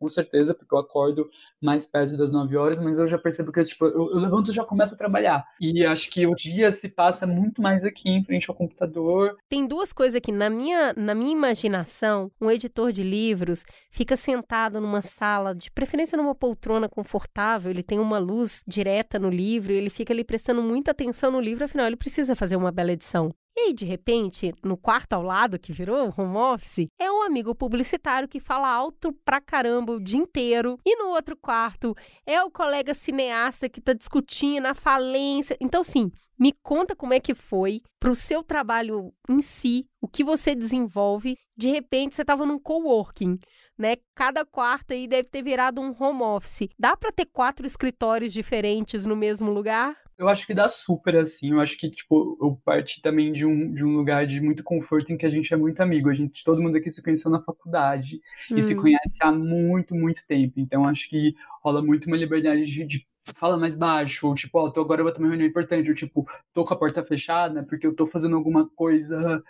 com 0.00 0.08
certeza, 0.08 0.54
porque 0.54 0.74
eu 0.74 0.78
acordo 0.78 1.30
mais 1.60 1.86
perto 1.86 2.16
das 2.16 2.32
9 2.32 2.56
horas, 2.56 2.80
mas 2.80 2.98
eu 2.98 3.06
já 3.06 3.18
percebo 3.18 3.52
que 3.52 3.62
tipo, 3.62 3.84
eu, 3.84 4.10
eu 4.10 4.18
levanto 4.18 4.50
e 4.50 4.54
já 4.54 4.64
começo 4.64 4.94
a 4.94 4.96
trabalhar. 4.96 5.44
E 5.60 5.84
acho 5.84 6.10
que 6.10 6.26
o 6.26 6.34
dia 6.34 6.72
se 6.72 6.88
passa 6.88 7.26
muito 7.26 7.60
mais 7.60 7.84
aqui 7.84 8.08
em 8.08 8.24
frente 8.24 8.48
ao 8.48 8.56
computador. 8.56 9.36
Tem 9.48 9.66
duas 9.66 9.92
coisas 9.92 10.16
aqui. 10.16 10.32
Na 10.32 10.48
minha, 10.48 10.94
na 10.96 11.14
minha 11.14 11.32
imaginação, 11.32 12.30
um 12.40 12.50
editor 12.50 12.92
de 12.92 13.02
livros 13.02 13.62
fica 13.90 14.16
sentado 14.16 14.80
numa 14.80 15.02
sala, 15.02 15.54
de 15.54 15.70
preferência 15.70 16.16
numa 16.16 16.34
poltrona 16.34 16.88
confortável, 16.88 17.70
ele 17.70 17.82
tem 17.82 17.98
uma 17.98 18.18
luz 18.18 18.62
direta 18.66 19.18
no 19.18 19.28
livro, 19.28 19.72
ele 19.72 19.90
fica 19.90 20.14
ali 20.14 20.24
prestando 20.24 20.62
muita 20.62 20.92
atenção 20.92 21.30
no 21.30 21.40
livro, 21.40 21.64
afinal, 21.64 21.86
ele 21.86 21.96
precisa 21.96 22.34
fazer 22.34 22.56
uma 22.56 22.72
bela 22.72 22.92
edição. 22.92 23.34
E 23.60 23.64
aí, 23.64 23.72
de 23.74 23.84
repente, 23.84 24.54
no 24.64 24.74
quarto 24.74 25.12
ao 25.12 25.22
lado, 25.22 25.58
que 25.58 25.70
virou 25.70 26.14
home 26.16 26.34
office, 26.34 26.88
é 26.98 27.12
um 27.12 27.20
amigo 27.20 27.54
publicitário 27.54 28.26
que 28.26 28.40
fala 28.40 28.66
alto 28.66 29.12
pra 29.22 29.38
caramba 29.38 29.92
o 29.92 30.02
dia 30.02 30.18
inteiro. 30.18 30.78
E 30.82 30.96
no 30.96 31.10
outro 31.10 31.36
quarto 31.36 31.94
é 32.24 32.42
o 32.42 32.50
colega 32.50 32.94
cineasta 32.94 33.68
que 33.68 33.78
tá 33.78 33.92
discutindo 33.92 34.64
a 34.64 34.74
falência. 34.74 35.58
Então, 35.60 35.84
sim, 35.84 36.10
me 36.38 36.54
conta 36.62 36.96
como 36.96 37.12
é 37.12 37.20
que 37.20 37.34
foi 37.34 37.82
pro 38.00 38.14
seu 38.14 38.42
trabalho 38.42 39.12
em 39.28 39.42
si, 39.42 39.84
o 40.00 40.08
que 40.08 40.24
você 40.24 40.54
desenvolve. 40.54 41.36
De 41.54 41.68
repente, 41.68 42.14
você 42.14 42.24
tava 42.24 42.46
num 42.46 42.58
coworking. 42.58 43.38
Né? 43.76 43.96
Cada 44.14 44.42
quarto 44.42 44.94
aí 44.94 45.06
deve 45.06 45.28
ter 45.28 45.42
virado 45.42 45.82
um 45.82 45.94
home 45.98 46.22
office. 46.22 46.70
Dá 46.78 46.96
para 46.96 47.12
ter 47.12 47.26
quatro 47.26 47.66
escritórios 47.66 48.32
diferentes 48.32 49.04
no 49.04 49.14
mesmo 49.14 49.50
lugar? 49.50 49.98
Eu 50.20 50.28
acho 50.28 50.46
que 50.46 50.52
dá 50.52 50.68
super, 50.68 51.16
assim. 51.16 51.52
Eu 51.52 51.60
acho 51.60 51.78
que, 51.78 51.90
tipo, 51.90 52.36
eu 52.42 52.54
parti 52.62 53.00
também 53.00 53.32
de 53.32 53.46
um, 53.46 53.72
de 53.72 53.82
um 53.82 53.96
lugar 53.96 54.26
de 54.26 54.38
muito 54.38 54.62
conforto 54.62 55.10
em 55.10 55.16
que 55.16 55.24
a 55.24 55.30
gente 55.30 55.52
é 55.54 55.56
muito 55.56 55.80
amigo. 55.80 56.10
A 56.10 56.14
gente, 56.14 56.44
todo 56.44 56.60
mundo 56.60 56.76
aqui 56.76 56.90
se 56.90 57.02
conheceu 57.02 57.30
na 57.30 57.42
faculdade 57.42 58.20
hum. 58.50 58.58
e 58.58 58.60
se 58.60 58.74
hum. 58.74 58.82
conhece 58.82 59.16
há 59.22 59.32
muito, 59.32 59.94
muito 59.94 60.20
tempo. 60.26 60.60
Então, 60.60 60.86
acho 60.86 61.08
que 61.08 61.34
rola 61.64 61.80
muito 61.80 62.06
uma 62.06 62.18
liberdade 62.18 62.66
de, 62.66 62.84
de 62.84 63.08
fala 63.34 63.56
mais 63.56 63.78
baixo, 63.78 64.26
ou 64.26 64.34
tipo, 64.34 64.58
ó, 64.58 64.64
oh, 64.64 64.70
tô 64.70 64.82
agora 64.82 65.00
eu 65.00 65.04
vou 65.04 65.12
ter 65.12 65.20
uma 65.20 65.28
reunião 65.28 65.48
importante, 65.48 65.88
ou 65.88 65.94
tipo, 65.94 66.28
tô 66.52 66.64
com 66.66 66.74
a 66.74 66.76
porta 66.76 67.02
fechada 67.02 67.62
porque 67.62 67.86
eu 67.86 67.94
tô 67.94 68.06
fazendo 68.06 68.36
alguma 68.36 68.68
coisa 68.70 69.42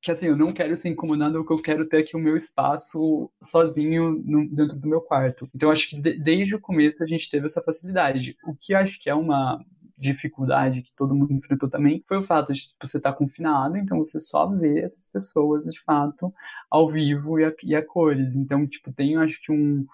que 0.00 0.10
assim, 0.10 0.26
eu 0.26 0.36
não 0.36 0.52
quero 0.52 0.76
ser 0.76 0.90
incomodado, 0.90 1.44
que 1.44 1.52
eu 1.52 1.60
quero 1.60 1.88
ter 1.88 1.98
aqui 1.98 2.16
o 2.16 2.20
meu 2.20 2.36
espaço 2.36 3.30
sozinho 3.42 4.22
no, 4.24 4.48
dentro 4.48 4.78
do 4.78 4.88
meu 4.88 5.00
quarto. 5.00 5.48
Então, 5.54 5.70
acho 5.70 5.88
que 5.88 6.00
de, 6.00 6.18
desde 6.18 6.54
o 6.54 6.60
começo 6.60 7.02
a 7.02 7.06
gente 7.06 7.28
teve 7.28 7.46
essa 7.46 7.62
facilidade. 7.62 8.36
O 8.44 8.54
que 8.54 8.74
acho 8.74 9.00
que 9.00 9.10
é 9.10 9.14
uma 9.14 9.60
dificuldade 9.98 10.82
que 10.82 10.94
todo 10.94 11.14
mundo 11.14 11.32
enfrentou 11.32 11.68
também 11.68 12.04
foi 12.06 12.18
o 12.18 12.24
fato 12.24 12.52
de 12.52 12.68
tipo, 12.68 12.86
você 12.86 12.98
estar 12.98 13.12
tá 13.12 13.18
confinado, 13.18 13.76
então 13.76 13.98
você 13.98 14.20
só 14.20 14.46
vê 14.46 14.80
essas 14.80 15.08
pessoas 15.08 15.64
de 15.64 15.80
fato 15.82 16.32
ao 16.70 16.90
vivo 16.90 17.38
e 17.40 17.44
a, 17.44 17.52
e 17.64 17.74
a 17.74 17.84
cores. 17.84 18.36
Então, 18.36 18.66
tipo, 18.66 18.92
tem, 18.92 19.16
acho 19.16 19.40
que 19.42 19.50
um, 19.50 19.84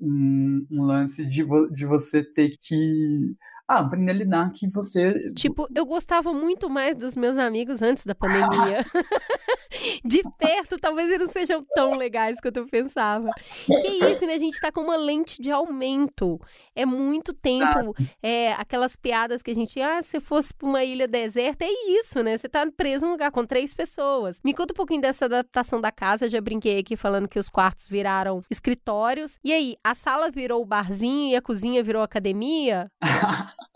um, 0.00 0.66
um 0.70 0.82
lance 0.84 1.26
de, 1.26 1.42
vo, 1.42 1.68
de 1.68 1.84
você 1.84 2.22
ter 2.22 2.56
que 2.60 3.34
ah, 3.66 3.80
aprender 3.80 4.12
a 4.12 4.14
lidar 4.14 4.52
que 4.52 4.70
você. 4.70 5.32
Tipo, 5.32 5.68
eu 5.74 5.84
gostava 5.84 6.32
muito 6.32 6.70
mais 6.70 6.96
dos 6.96 7.16
meus 7.16 7.36
amigos 7.36 7.82
antes 7.82 8.06
da 8.06 8.14
pandemia. 8.14 8.84
de 10.04 10.22
perto, 10.38 10.78
talvez 10.78 11.10
eles 11.10 11.26
não 11.26 11.32
sejam 11.32 11.64
tão 11.74 11.94
legais 11.94 12.40
quanto 12.40 12.58
eu 12.58 12.66
pensava. 12.66 13.30
Que 13.66 14.10
isso, 14.10 14.26
né? 14.26 14.34
A 14.34 14.38
gente 14.38 14.60
tá 14.60 14.70
com 14.72 14.80
uma 14.80 14.96
lente 14.96 15.40
de 15.40 15.50
aumento. 15.50 16.40
É 16.74 16.84
muito 16.84 17.32
tempo. 17.32 17.94
É, 18.22 18.52
aquelas 18.52 18.96
piadas 18.96 19.42
que 19.42 19.50
a 19.50 19.54
gente, 19.54 19.80
ah, 19.80 20.02
se 20.02 20.20
fosse 20.20 20.52
pra 20.54 20.68
uma 20.68 20.84
ilha 20.84 21.06
deserta, 21.06 21.64
é 21.64 21.90
isso, 21.98 22.22
né? 22.22 22.36
Você 22.36 22.48
tá 22.48 22.66
preso 22.76 23.06
num 23.06 23.12
lugar 23.12 23.30
com 23.30 23.44
três 23.44 23.74
pessoas. 23.74 24.40
Me 24.44 24.54
conta 24.54 24.72
um 24.72 24.76
pouquinho 24.76 25.00
dessa 25.00 25.26
adaptação 25.26 25.80
da 25.80 25.92
casa. 25.92 26.26
Eu 26.26 26.30
já 26.30 26.40
brinquei 26.40 26.78
aqui 26.78 26.96
falando 26.96 27.28
que 27.28 27.38
os 27.38 27.48
quartos 27.48 27.88
viraram 27.88 28.42
escritórios. 28.50 29.38
E 29.44 29.52
aí, 29.52 29.76
a 29.82 29.94
sala 29.94 30.30
virou 30.30 30.64
barzinho 30.64 31.32
e 31.32 31.36
a 31.36 31.42
cozinha 31.42 31.82
virou 31.82 32.02
academia? 32.02 32.90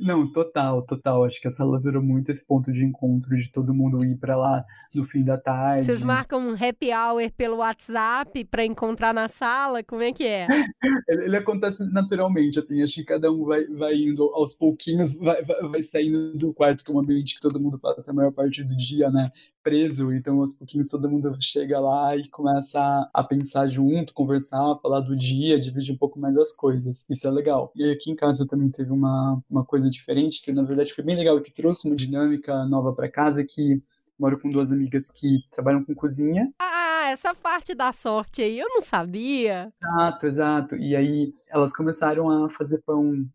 Não, 0.00 0.26
total, 0.30 0.82
total. 0.82 1.24
Acho 1.24 1.40
que 1.40 1.48
a 1.48 1.50
sala 1.50 1.78
virou 1.78 2.02
muito 2.02 2.30
esse 2.30 2.44
ponto 2.44 2.72
de 2.72 2.84
encontro 2.84 3.36
de 3.36 3.50
todo 3.50 3.74
mundo 3.74 4.04
ir 4.04 4.16
para 4.16 4.36
lá 4.36 4.64
no 4.94 5.04
fim 5.04 5.22
da 5.22 5.36
tarde. 5.36 5.84
Vocês 5.84 6.02
marcam 6.02 6.40
um 6.40 6.54
happy 6.54 6.92
hour 6.92 7.30
pelo 7.36 7.56
WhatsApp 7.56 8.44
para 8.44 8.64
encontrar 8.64 9.12
na 9.12 9.28
sala? 9.28 9.82
Como 9.82 10.02
é 10.02 10.12
que 10.12 10.24
é? 10.24 10.46
ele, 11.08 11.24
ele, 11.24 11.36
acontece 11.36 11.84
naturalmente, 11.84 12.58
assim. 12.58 12.82
Acho 12.82 12.94
que 12.94 13.04
cada 13.04 13.30
um 13.30 13.44
vai, 13.44 13.64
vai 13.66 13.94
indo 13.94 14.24
aos 14.34 14.54
pouquinhos, 14.54 15.14
vai, 15.14 15.42
vai, 15.42 15.68
vai 15.68 15.82
saindo 15.82 16.36
do 16.36 16.52
quarto, 16.52 16.84
que 16.84 16.90
é 16.90 16.94
um 16.94 17.00
ambiente 17.00 17.34
que 17.34 17.40
todo 17.40 17.60
mundo 17.60 17.78
passa 17.78 18.10
a 18.10 18.14
maior 18.14 18.32
parte 18.32 18.62
do 18.62 18.76
dia, 18.76 19.10
né? 19.10 19.30
Preso. 19.62 20.12
Então, 20.12 20.40
aos 20.40 20.54
pouquinhos, 20.54 20.88
todo 20.88 21.08
mundo 21.08 21.34
chega 21.40 21.80
lá 21.80 22.16
e 22.16 22.28
começa 22.28 22.80
a, 22.80 23.10
a 23.12 23.24
pensar 23.24 23.66
junto, 23.66 24.14
conversar, 24.14 24.76
falar 24.80 25.00
do 25.00 25.16
dia, 25.16 25.58
dividir 25.58 25.94
um 25.94 25.98
pouco 25.98 26.18
mais 26.18 26.36
as 26.36 26.52
coisas. 26.52 27.04
Isso 27.10 27.26
é 27.26 27.30
legal. 27.30 27.72
E 27.74 27.90
aqui 27.90 28.10
em 28.10 28.16
casa 28.16 28.46
também 28.46 28.70
teve 28.70 28.92
uma 28.92 29.33
uma, 29.48 29.64
coisa 29.64 29.88
diferente, 29.88 30.42
que 30.42 30.52
na 30.52 30.62
verdade 30.62 30.92
foi 30.92 31.04
bem 31.04 31.16
legal, 31.16 31.40
que 31.40 31.52
trouxe 31.52 31.86
uma 31.86 31.96
dinâmica 31.96 32.64
nova 32.66 32.92
para 32.92 33.10
casa, 33.10 33.44
que 33.44 33.82
moro 34.18 34.38
com 34.38 34.48
duas 34.48 34.70
amigas 34.70 35.10
que 35.10 35.40
trabalham 35.50 35.84
com 35.84 35.94
cozinha. 35.94 36.52
Ah, 36.58 37.08
essa 37.10 37.34
parte 37.34 37.74
da 37.74 37.92
sorte 37.92 38.42
aí, 38.42 38.58
eu 38.58 38.68
não 38.68 38.80
sabia. 38.80 39.72
Exato, 39.82 40.26
exato. 40.26 40.76
E 40.76 40.94
aí 40.94 41.32
elas 41.50 41.72
começaram 41.72 42.30
a 42.30 42.50
fazer 42.50 42.80
pão 42.82 43.26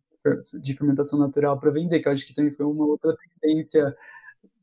de 0.61 0.73
fermentação 0.73 1.17
natural 1.17 1.57
para 1.59 1.71
vender, 1.71 1.99
que 1.99 2.07
eu 2.07 2.11
acho 2.11 2.25
que 2.25 2.33
também 2.33 2.51
foi 2.51 2.65
uma 2.65 2.85
outra 2.85 3.15
tendência 3.41 3.95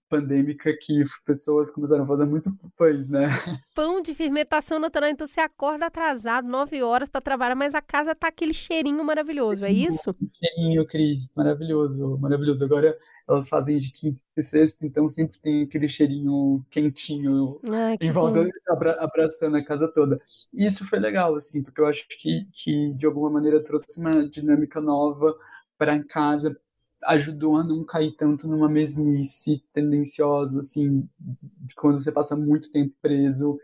pandêmica 0.08 0.72
que 0.80 1.02
pessoas 1.24 1.70
começaram 1.70 2.04
a 2.04 2.06
fazer 2.06 2.24
muito 2.24 2.50
pães, 2.76 3.10
né? 3.10 3.28
Pão 3.74 4.00
de 4.00 4.14
fermentação 4.14 4.78
natural, 4.78 5.10
então 5.10 5.26
você 5.26 5.40
acorda 5.40 5.86
atrasado, 5.86 6.48
nove 6.48 6.82
horas 6.82 7.08
para 7.08 7.20
trabalhar, 7.20 7.54
mas 7.54 7.74
a 7.74 7.82
casa 7.82 8.14
tá 8.14 8.28
aquele 8.28 8.54
cheirinho 8.54 9.04
maravilhoso, 9.04 9.64
é 9.64 9.72
isso? 9.72 10.14
Cheirinho, 10.32 10.86
Cris, 10.86 11.30
maravilhoso, 11.34 12.18
maravilhoso. 12.18 12.64
Agora 12.64 12.96
elas 13.28 13.48
fazem 13.48 13.76
de 13.78 13.90
quinta 13.90 14.22
e 14.36 14.42
sexta, 14.42 14.86
então 14.86 15.08
sempre 15.08 15.40
tem 15.40 15.64
aquele 15.64 15.88
cheirinho 15.88 16.64
quentinho 16.70 17.60
Ai, 17.68 17.96
em 18.00 18.10
volta, 18.10 18.48
abra, 18.68 18.92
abraçando 19.02 19.56
a 19.56 19.64
casa 19.64 19.88
toda. 19.88 20.20
E 20.54 20.64
isso 20.64 20.88
foi 20.88 21.00
legal, 21.00 21.34
assim, 21.34 21.62
porque 21.62 21.80
eu 21.80 21.86
acho 21.86 22.06
que, 22.08 22.46
que 22.52 22.94
de 22.94 23.04
alguma 23.04 23.30
maneira 23.30 23.62
trouxe 23.62 23.98
uma 23.98 24.28
dinâmica 24.28 24.80
nova 24.80 25.36
para 25.76 26.02
casa, 26.04 26.56
ajudou 27.04 27.56
a 27.56 27.64
não 27.64 27.84
cair 27.84 28.14
tanto 28.16 28.48
numa 28.48 28.68
mesmice 28.68 29.62
tendenciosa, 29.72 30.58
assim, 30.58 31.08
de 31.18 31.74
quando 31.74 31.98
você 31.98 32.10
passa 32.10 32.36
muito 32.36 32.70
tempo 32.70 32.94
preso 33.00 33.58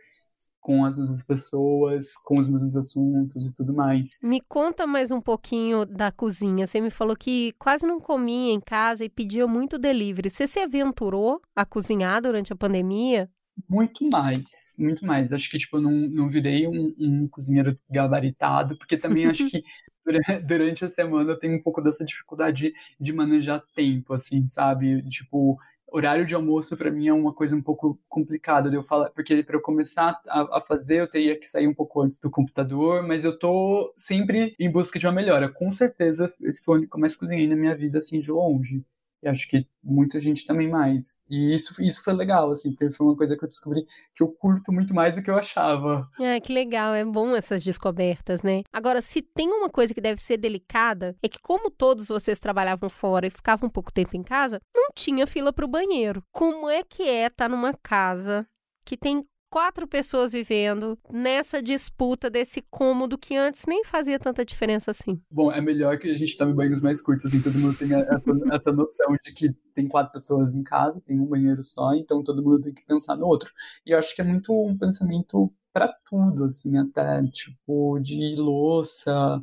com 0.61 0.85
as 0.85 0.95
mesmas 0.95 1.23
pessoas, 1.25 2.17
com 2.25 2.39
os 2.39 2.49
mesmos 2.49 2.77
assuntos 2.77 3.51
e 3.51 3.55
tudo 3.55 3.75
mais. 3.75 4.11
Me 4.23 4.41
conta 4.41 4.87
mais 4.87 5.11
um 5.11 5.21
pouquinho 5.21 5.85
da 5.85 6.13
cozinha. 6.13 6.67
Você 6.67 6.81
me 6.81 6.89
falou 6.89 7.17
que 7.17 7.53
quase 7.59 7.85
não 7.85 8.01
comia 8.01 8.53
em 8.53 8.61
casa 8.61 9.05
e 9.05 9.09
pedia 9.09 9.47
muito 9.47 9.77
delivery. 9.77 10.31
Você 10.31 10.47
se 10.47 10.61
aventurou 10.61 11.41
a 11.55 11.67
cozinhar 11.67 12.23
durante 12.23 12.53
a 12.53 12.57
pandemia? 12.57 13.29
Muito 13.69 14.09
mais, 14.11 14.75
muito 14.79 15.05
mais. 15.05 15.33
Acho 15.33 15.51
que, 15.51 15.59
tipo, 15.59 15.77
eu 15.77 15.81
não, 15.81 15.91
não 15.91 16.29
virei 16.29 16.67
um, 16.67 16.95
um 16.99 17.29
cozinheiro 17.29 17.79
gabaritado, 17.91 18.77
porque 18.77 18.97
também 18.97 19.27
acho 19.27 19.49
que 19.49 19.63
durante 20.47 20.85
a 20.85 20.89
semana 20.89 21.33
eu 21.33 21.39
tenho 21.39 21.57
um 21.57 21.63
pouco 21.63 21.81
dessa 21.81 22.05
dificuldade 22.05 22.73
de 22.99 23.13
manejar 23.13 23.63
tempo, 23.75 24.15
assim, 24.15 24.47
sabe? 24.49 25.03
Tipo, 25.09 25.59
horário 25.93 26.25
de 26.25 26.35
almoço 26.35 26.77
para 26.77 26.91
mim 26.91 27.09
é 27.09 27.13
uma 27.13 27.33
coisa 27.33 27.55
um 27.55 27.63
pouco 27.63 28.01
complicada 28.09 28.71
de 28.71 28.77
eu 28.77 28.83
falar, 28.83 29.11
porque 29.11 29.43
para 29.43 29.57
eu 29.57 29.61
começar 29.61 30.21
a, 30.27 30.59
a, 30.59 30.61
fazer 30.61 31.01
eu 31.01 31.09
teria 31.09 31.39
que 31.39 31.47
sair 31.47 31.69
um 31.69 31.75
pouco 31.75 32.01
antes 32.01 32.19
do 32.19 32.31
computador, 32.31 33.07
mas 33.07 33.25
eu 33.25 33.39
tô 33.39 33.93
sempre 33.97 34.57
em 34.59 34.71
busca 34.71 34.99
de 34.99 35.07
uma 35.07 35.13
melhora. 35.13 35.49
Com 35.51 35.73
certeza 35.73 36.33
esse 36.41 36.65
foi 36.65 36.75
o 36.75 36.79
único 36.79 36.93
que 36.93 36.97
eu 36.97 37.01
mais 37.01 37.15
cozinhei 37.15 37.47
na 37.47 37.57
minha 37.57 37.77
vida 37.77 37.99
assim 37.99 38.21
de 38.21 38.31
longe. 38.31 38.83
E 39.23 39.29
acho 39.29 39.49
que 39.49 39.67
muita 39.83 40.19
gente 40.19 40.45
também 40.45 40.69
mais. 40.69 41.21
E 41.31 41.55
isso, 41.55 41.81
isso 41.81 42.03
foi 42.03 42.13
legal, 42.13 42.51
assim, 42.51 42.71
porque 42.73 42.91
foi 42.95 43.07
uma 43.07 43.17
coisa 43.17 43.37
que 43.37 43.45
eu 43.45 43.49
descobri 43.49 43.85
que 44.15 44.23
eu 44.23 44.29
curto 44.29 44.73
muito 44.73 44.93
mais 44.93 45.17
do 45.17 45.23
que 45.23 45.31
eu 45.31 45.37
achava. 45.37 46.09
É, 46.19 46.41
que 46.41 46.53
legal, 46.53 46.93
é 46.93 47.05
bom 47.05 47.37
essas 47.37 47.63
descobertas, 47.63 48.43
né? 48.43 48.63
Agora, 48.73 49.01
se 49.01 49.23
tem 49.23 49.49
uma 49.49 49.71
coisa 49.71 49.95
que 49.95 50.01
deve 50.01 50.21
ser 50.21 50.37
delicada, 50.39 51.17
é 51.23 51.29
que 51.29 51.39
como 51.41 51.71
todos 51.71 52.09
vocês 52.09 52.41
trabalhavam 52.41 52.91
fora 52.91 53.27
e 53.27 53.31
ficavam 53.31 53.69
um 53.69 53.73
pouco 53.73 53.93
tempo 53.93 54.17
em 54.17 54.23
casa, 54.23 54.61
não 54.75 54.91
tinha 54.95 55.27
fila 55.27 55.53
para 55.53 55.65
o 55.65 55.69
banheiro. 55.69 56.25
Como 56.33 56.69
é 56.69 56.83
que 56.83 57.03
é 57.03 57.27
estar 57.27 57.45
tá 57.45 57.49
numa 57.49 57.73
casa 57.75 58.47
que 58.85 58.97
tem 58.97 59.25
quatro 59.53 59.87
pessoas 59.87 60.33
vivendo 60.33 60.99
nessa 61.13 61.63
disputa 61.63 62.31
desse 62.31 62.63
cômodo 62.71 63.19
que 63.19 63.37
antes 63.37 63.67
nem 63.69 63.85
fazia 63.85 64.19
tanta 64.19 64.47
diferença 64.47 64.93
assim. 64.93 65.21
Bom, 65.31 65.53
é 65.53 65.61
melhor 65.61 65.99
que 65.99 66.09
a 66.11 66.17
gente 66.17 66.39
tome 66.39 66.55
banhos 66.55 66.81
mais 66.81 67.03
curtos, 67.03 67.27
assim, 67.27 67.43
todo 67.43 67.59
mundo 67.59 67.77
tem 67.77 67.93
essa, 67.93 68.23
essa 68.51 68.73
noção 68.73 69.15
de 69.23 69.35
que 69.35 69.55
tem 69.75 69.87
quatro 69.87 70.11
pessoas 70.11 70.55
em 70.55 70.63
casa, 70.63 71.03
tem 71.03 71.21
um 71.21 71.27
banheiro 71.27 71.63
só, 71.63 71.95
então 71.95 72.25
todo 72.25 72.43
mundo 72.43 72.63
tem 72.63 72.73
que 72.73 72.87
pensar 72.87 73.15
no 73.15 73.27
outro. 73.27 73.51
E 73.85 73.91
eu 73.91 73.99
acho 73.99 74.17
que 74.17 74.23
é 74.23 74.25
muito 74.25 74.51
um 74.55 74.79
pensamento 74.79 75.53
para 75.71 75.95
tudo, 76.09 76.45
assim, 76.45 76.79
até, 76.79 77.23
tipo, 77.27 77.99
de 78.01 78.35
louça 78.37 79.39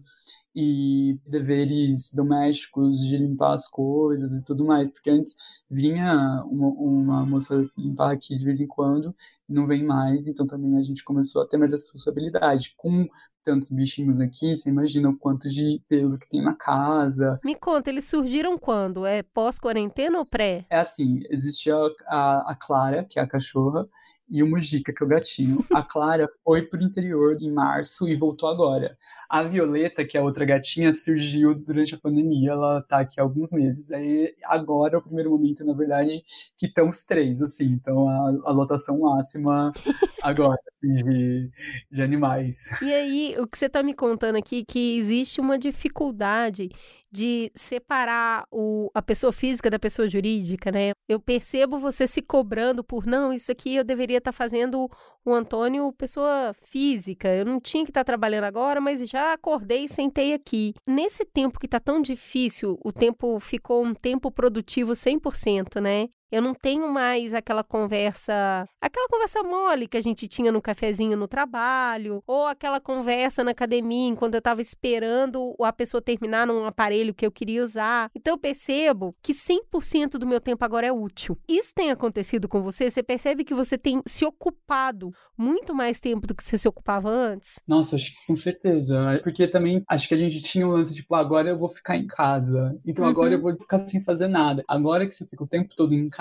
e 0.55 1.19
deveres 1.27 2.11
domésticos 2.13 2.99
de 2.99 3.17
limpar 3.17 3.53
as 3.53 3.67
coisas 3.67 4.31
e 4.31 4.43
tudo 4.43 4.65
mais, 4.65 4.89
porque 4.89 5.09
antes 5.09 5.35
vinha 5.69 6.43
uma, 6.45 6.67
uma 6.69 7.25
moça 7.25 7.63
limpar 7.77 8.11
aqui 8.11 8.35
de 8.35 8.43
vez 8.43 8.59
em 8.59 8.67
quando, 8.67 9.15
não 9.47 9.67
vem 9.67 9.83
mais, 9.83 10.27
então 10.27 10.47
também 10.47 10.77
a 10.77 10.81
gente 10.81 11.03
começou 11.03 11.41
a 11.41 11.47
ter 11.47 11.57
mais 11.57 11.71
responsabilidade. 11.71 12.73
Com 12.77 13.07
tantos 13.43 13.69
bichinhos 13.69 14.19
aqui, 14.19 14.55
você 14.55 14.69
imagina 14.69 15.09
o 15.09 15.17
quanto 15.17 15.47
de 15.47 15.81
pelo 15.87 16.17
que 16.17 16.27
tem 16.27 16.43
na 16.43 16.53
casa. 16.53 17.39
Me 17.43 17.55
conta, 17.55 17.89
eles 17.89 18.05
surgiram 18.05 18.57
quando? 18.57 19.05
É 19.05 19.23
pós-quarentena 19.23 20.17
ou 20.19 20.25
pré? 20.25 20.65
É 20.69 20.79
assim, 20.79 21.21
existia 21.29 21.75
a, 22.07 22.51
a 22.51 22.55
Clara, 22.59 23.05
que 23.09 23.19
é 23.19 23.21
a 23.21 23.27
cachorra, 23.27 23.87
e 24.29 24.43
o 24.43 24.47
Mujica, 24.47 24.93
que 24.93 25.03
é 25.03 25.05
o 25.05 25.09
gatinho. 25.09 25.65
A 25.73 25.81
Clara 25.81 26.29
foi 26.43 26.61
pro 26.63 26.81
interior 26.81 27.37
em 27.41 27.51
março 27.51 28.07
e 28.07 28.15
voltou 28.15 28.49
agora. 28.49 28.95
A 29.29 29.43
Violeta, 29.43 30.03
que 30.03 30.17
é 30.17 30.19
a 30.19 30.23
outra 30.23 30.43
gatinha, 30.43 30.91
surgiu 30.91 31.53
durante 31.53 31.93
a 31.93 31.99
pandemia, 31.99 32.51
ela 32.51 32.81
tá 32.81 33.01
aqui 33.01 33.19
há 33.19 33.23
alguns 33.23 33.51
meses. 33.51 33.91
Aí 33.91 34.33
agora 34.43 34.95
é 34.95 34.97
o 34.97 35.01
primeiro 35.01 35.29
momento, 35.29 35.63
na 35.63 35.73
verdade, 35.73 36.23
que 36.57 36.65
estão 36.65 36.89
os 36.89 37.03
três, 37.03 37.41
assim. 37.41 37.65
Então 37.65 38.09
a, 38.09 38.49
a 38.49 38.51
lotação 38.51 38.99
máxima 38.99 39.71
agora 40.23 40.59
assim, 40.77 40.95
de, 40.95 41.51
de 41.91 42.01
animais. 42.01 42.71
E 42.81 42.91
aí, 42.91 43.35
o 43.37 43.45
que 43.45 43.57
você 43.57 43.69
tá 43.69 43.83
me 43.83 43.93
contando 43.93 44.37
aqui, 44.37 44.65
que 44.65 44.97
existe 44.97 45.39
uma 45.39 45.59
dificuldade 45.59 46.69
de 47.11 47.51
separar 47.55 48.45
o, 48.51 48.89
a 48.93 49.01
pessoa 49.01 49.33
física 49.33 49.69
da 49.69 49.79
pessoa 49.79 50.07
jurídica, 50.07 50.71
né? 50.71 50.91
Eu 51.07 51.19
percebo 51.19 51.77
você 51.77 52.07
se 52.07 52.21
cobrando 52.21 52.83
por, 52.83 53.05
não, 53.05 53.33
isso 53.33 53.51
aqui 53.51 53.75
eu 53.75 53.83
deveria 53.83 54.19
estar 54.19 54.31
tá 54.31 54.37
fazendo 54.37 54.89
o 55.25 55.33
Antônio 55.33 55.91
pessoa 55.93 56.53
física, 56.53 57.27
eu 57.29 57.45
não 57.45 57.59
tinha 57.59 57.83
que 57.83 57.91
estar 57.91 58.01
tá 58.01 58.05
trabalhando 58.05 58.45
agora, 58.45 58.79
mas 58.79 59.07
já 59.09 59.33
acordei 59.33 59.85
e 59.85 59.89
sentei 59.89 60.33
aqui. 60.33 60.73
Nesse 60.87 61.25
tempo 61.25 61.59
que 61.59 61.65
está 61.65 61.79
tão 61.79 62.01
difícil, 62.01 62.79
o 62.83 62.91
tempo 62.91 63.39
ficou 63.39 63.83
um 63.83 63.93
tempo 63.93 64.31
produtivo 64.31 64.93
100%, 64.93 65.81
né? 65.81 66.09
Eu 66.31 66.41
não 66.41 66.53
tenho 66.53 66.87
mais 66.91 67.33
aquela 67.33 67.63
conversa, 67.63 68.67
aquela 68.79 69.07
conversa 69.07 69.41
mole 69.41 69.87
que 69.87 69.97
a 69.97 70.01
gente 70.01 70.27
tinha 70.27 70.51
no 70.51 70.61
cafezinho 70.61 71.17
no 71.17 71.27
trabalho, 71.27 72.23
ou 72.27 72.45
aquela 72.45 72.79
conversa 72.79 73.43
na 73.43 73.51
academia 73.51 74.07
enquanto 74.07 74.35
eu 74.35 74.39
estava 74.39 74.61
esperando 74.61 75.55
a 75.59 75.73
pessoa 75.73 76.01
terminar 76.01 76.45
num 76.45 76.65
aparelho 76.65 77.13
que 77.13 77.25
eu 77.25 77.31
queria 77.31 77.63
usar. 77.63 78.11
Então 78.15 78.35
eu 78.35 78.37
percebo 78.37 79.15
que 79.23 79.33
100% 79.33 80.19
do 80.19 80.27
meu 80.27 80.39
tempo 80.39 80.63
agora 80.63 80.85
é 80.85 80.91
útil. 80.91 81.35
Isso 81.47 81.73
tem 81.73 81.89
acontecido 81.89 82.47
com 82.47 82.61
você? 82.61 82.91
Você 82.91 83.01
percebe 83.01 83.43
que 83.43 83.53
você 83.53 83.77
tem 83.77 84.01
se 84.05 84.23
ocupado 84.23 85.11
muito 85.35 85.73
mais 85.73 85.99
tempo 85.99 86.27
do 86.27 86.35
que 86.35 86.43
você 86.43 86.57
se 86.57 86.67
ocupava 86.67 87.09
antes? 87.09 87.59
Nossa, 87.67 87.95
acho 87.95 88.11
que 88.11 88.27
com 88.27 88.35
certeza. 88.35 89.19
Porque 89.23 89.47
também 89.47 89.83
acho 89.87 90.07
que 90.07 90.13
a 90.13 90.17
gente 90.17 90.41
tinha 90.41 90.67
um 90.67 90.71
lance 90.71 90.93
tipo, 90.93 91.15
agora 91.15 91.49
eu 91.49 91.57
vou 91.57 91.69
ficar 91.69 91.97
em 91.97 92.05
casa. 92.05 92.77
Então 92.85 93.05
uhum. 93.05 93.11
agora 93.11 93.33
eu 93.33 93.41
vou 93.41 93.55
ficar 93.57 93.79
sem 93.79 94.03
fazer 94.03 94.27
nada. 94.27 94.63
Agora 94.67 95.07
que 95.07 95.15
você 95.15 95.25
fica 95.25 95.43
o 95.43 95.47
tempo 95.47 95.73
todo 95.75 95.93
em 95.93 96.09
casa, 96.09 96.18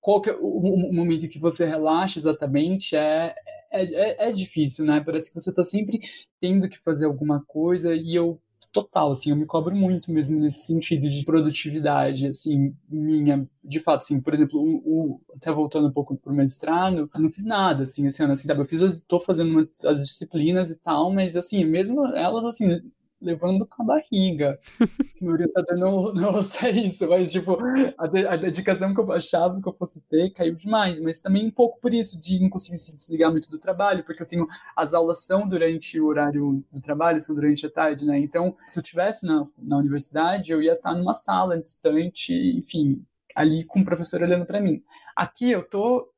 qual 0.00 0.20
que 0.20 0.30
é 0.30 0.34
o, 0.34 0.92
momento 0.92 1.28
que 1.28 1.38
você 1.38 1.64
relaxa 1.64 2.18
exatamente 2.18 2.96
é, 2.96 3.34
é, 3.70 4.26
é, 4.26 4.28
é 4.28 4.32
difícil, 4.32 4.84
né? 4.84 5.02
Parece 5.04 5.32
que 5.32 5.40
você 5.40 5.52
tá 5.52 5.62
sempre 5.62 6.00
tendo 6.40 6.68
que 6.68 6.78
fazer 6.78 7.06
alguma 7.06 7.40
coisa 7.46 7.94
e 7.94 8.14
eu 8.14 8.40
total, 8.72 9.12
assim, 9.12 9.30
eu 9.30 9.36
me 9.36 9.46
cobro 9.46 9.74
muito 9.74 10.12
mesmo 10.12 10.38
nesse 10.38 10.66
sentido 10.66 11.08
de 11.08 11.24
produtividade, 11.24 12.26
assim, 12.26 12.74
minha, 12.88 13.48
de 13.64 13.80
fato, 13.80 14.02
assim, 14.02 14.20
por 14.20 14.34
exemplo, 14.34 14.60
o, 14.60 15.14
o 15.14 15.20
até 15.34 15.50
voltando 15.50 15.88
um 15.88 15.92
pouco 15.92 16.16
pro 16.16 16.32
mestrado, 16.32 17.10
eu 17.12 17.20
não 17.20 17.32
fiz 17.32 17.44
nada, 17.44 17.82
assim, 17.82 18.06
assim, 18.06 18.36
sabe, 18.36 18.60
eu 18.60 18.66
fiz, 18.66 19.00
tô 19.08 19.18
fazendo 19.18 19.50
uma, 19.50 19.66
as 19.86 20.06
disciplinas 20.06 20.70
e 20.70 20.78
tal, 20.78 21.12
mas, 21.12 21.36
assim, 21.36 21.64
mesmo 21.64 22.06
elas, 22.14 22.44
assim, 22.44 22.80
levando 23.20 23.66
com 23.66 23.82
a 23.82 23.86
barriga. 23.86 24.58
Meu 25.20 25.32
orientador 25.32 25.76
não, 25.78 26.12
não 26.14 26.40
é 26.40 26.70
isso, 26.70 27.08
mas, 27.08 27.30
tipo, 27.30 27.58
a, 27.98 28.06
de, 28.06 28.26
a, 28.26 28.36
dedicação 28.36 28.94
que 28.94 29.00
eu 29.00 29.12
achava 29.12 29.60
que 29.60 29.68
eu 29.68 29.72
fosse 29.72 30.00
ter 30.02 30.30
caiu 30.30 30.54
demais, 30.54 31.00
mas 31.00 31.20
também 31.20 31.46
um 31.46 31.50
pouco 31.50 31.80
por 31.80 31.92
isso, 31.92 32.20
de 32.20 32.40
não 32.40 32.48
conseguir 32.48 32.78
se 32.78 32.96
desligar 32.96 33.30
muito 33.30 33.50
do 33.50 33.58
trabalho, 33.58 34.04
porque 34.04 34.22
eu 34.22 34.26
tenho, 34.26 34.46
as 34.74 34.94
aulas 34.94 35.24
são 35.24 35.46
durante 35.48 36.00
o 36.00 36.06
horário 36.06 36.64
do 36.72 36.80
trabalho, 36.80 37.20
são 37.20 37.34
durante 37.34 37.66
a 37.66 37.70
tarde, 37.70 38.06
né? 38.06 38.18
Então, 38.18 38.56
se 38.66 38.78
eu 38.78 38.82
tivesse 38.82 39.26
na, 39.26 39.44
na 39.58 39.76
universidade, 39.76 40.52
eu 40.52 40.62
ia 40.62 40.72
estar 40.72 40.94
numa 40.94 41.14
sala 41.14 41.60
distante, 41.60 42.32
enfim, 42.34 43.04
ali 43.34 43.64
com 43.64 43.80
o 43.80 43.84
professor 43.84 44.22
olhando 44.22 44.46
para 44.46 44.60
mim. 44.60 44.82
Aqui 45.14 45.50
eu 45.50 45.62
tô 45.62 46.08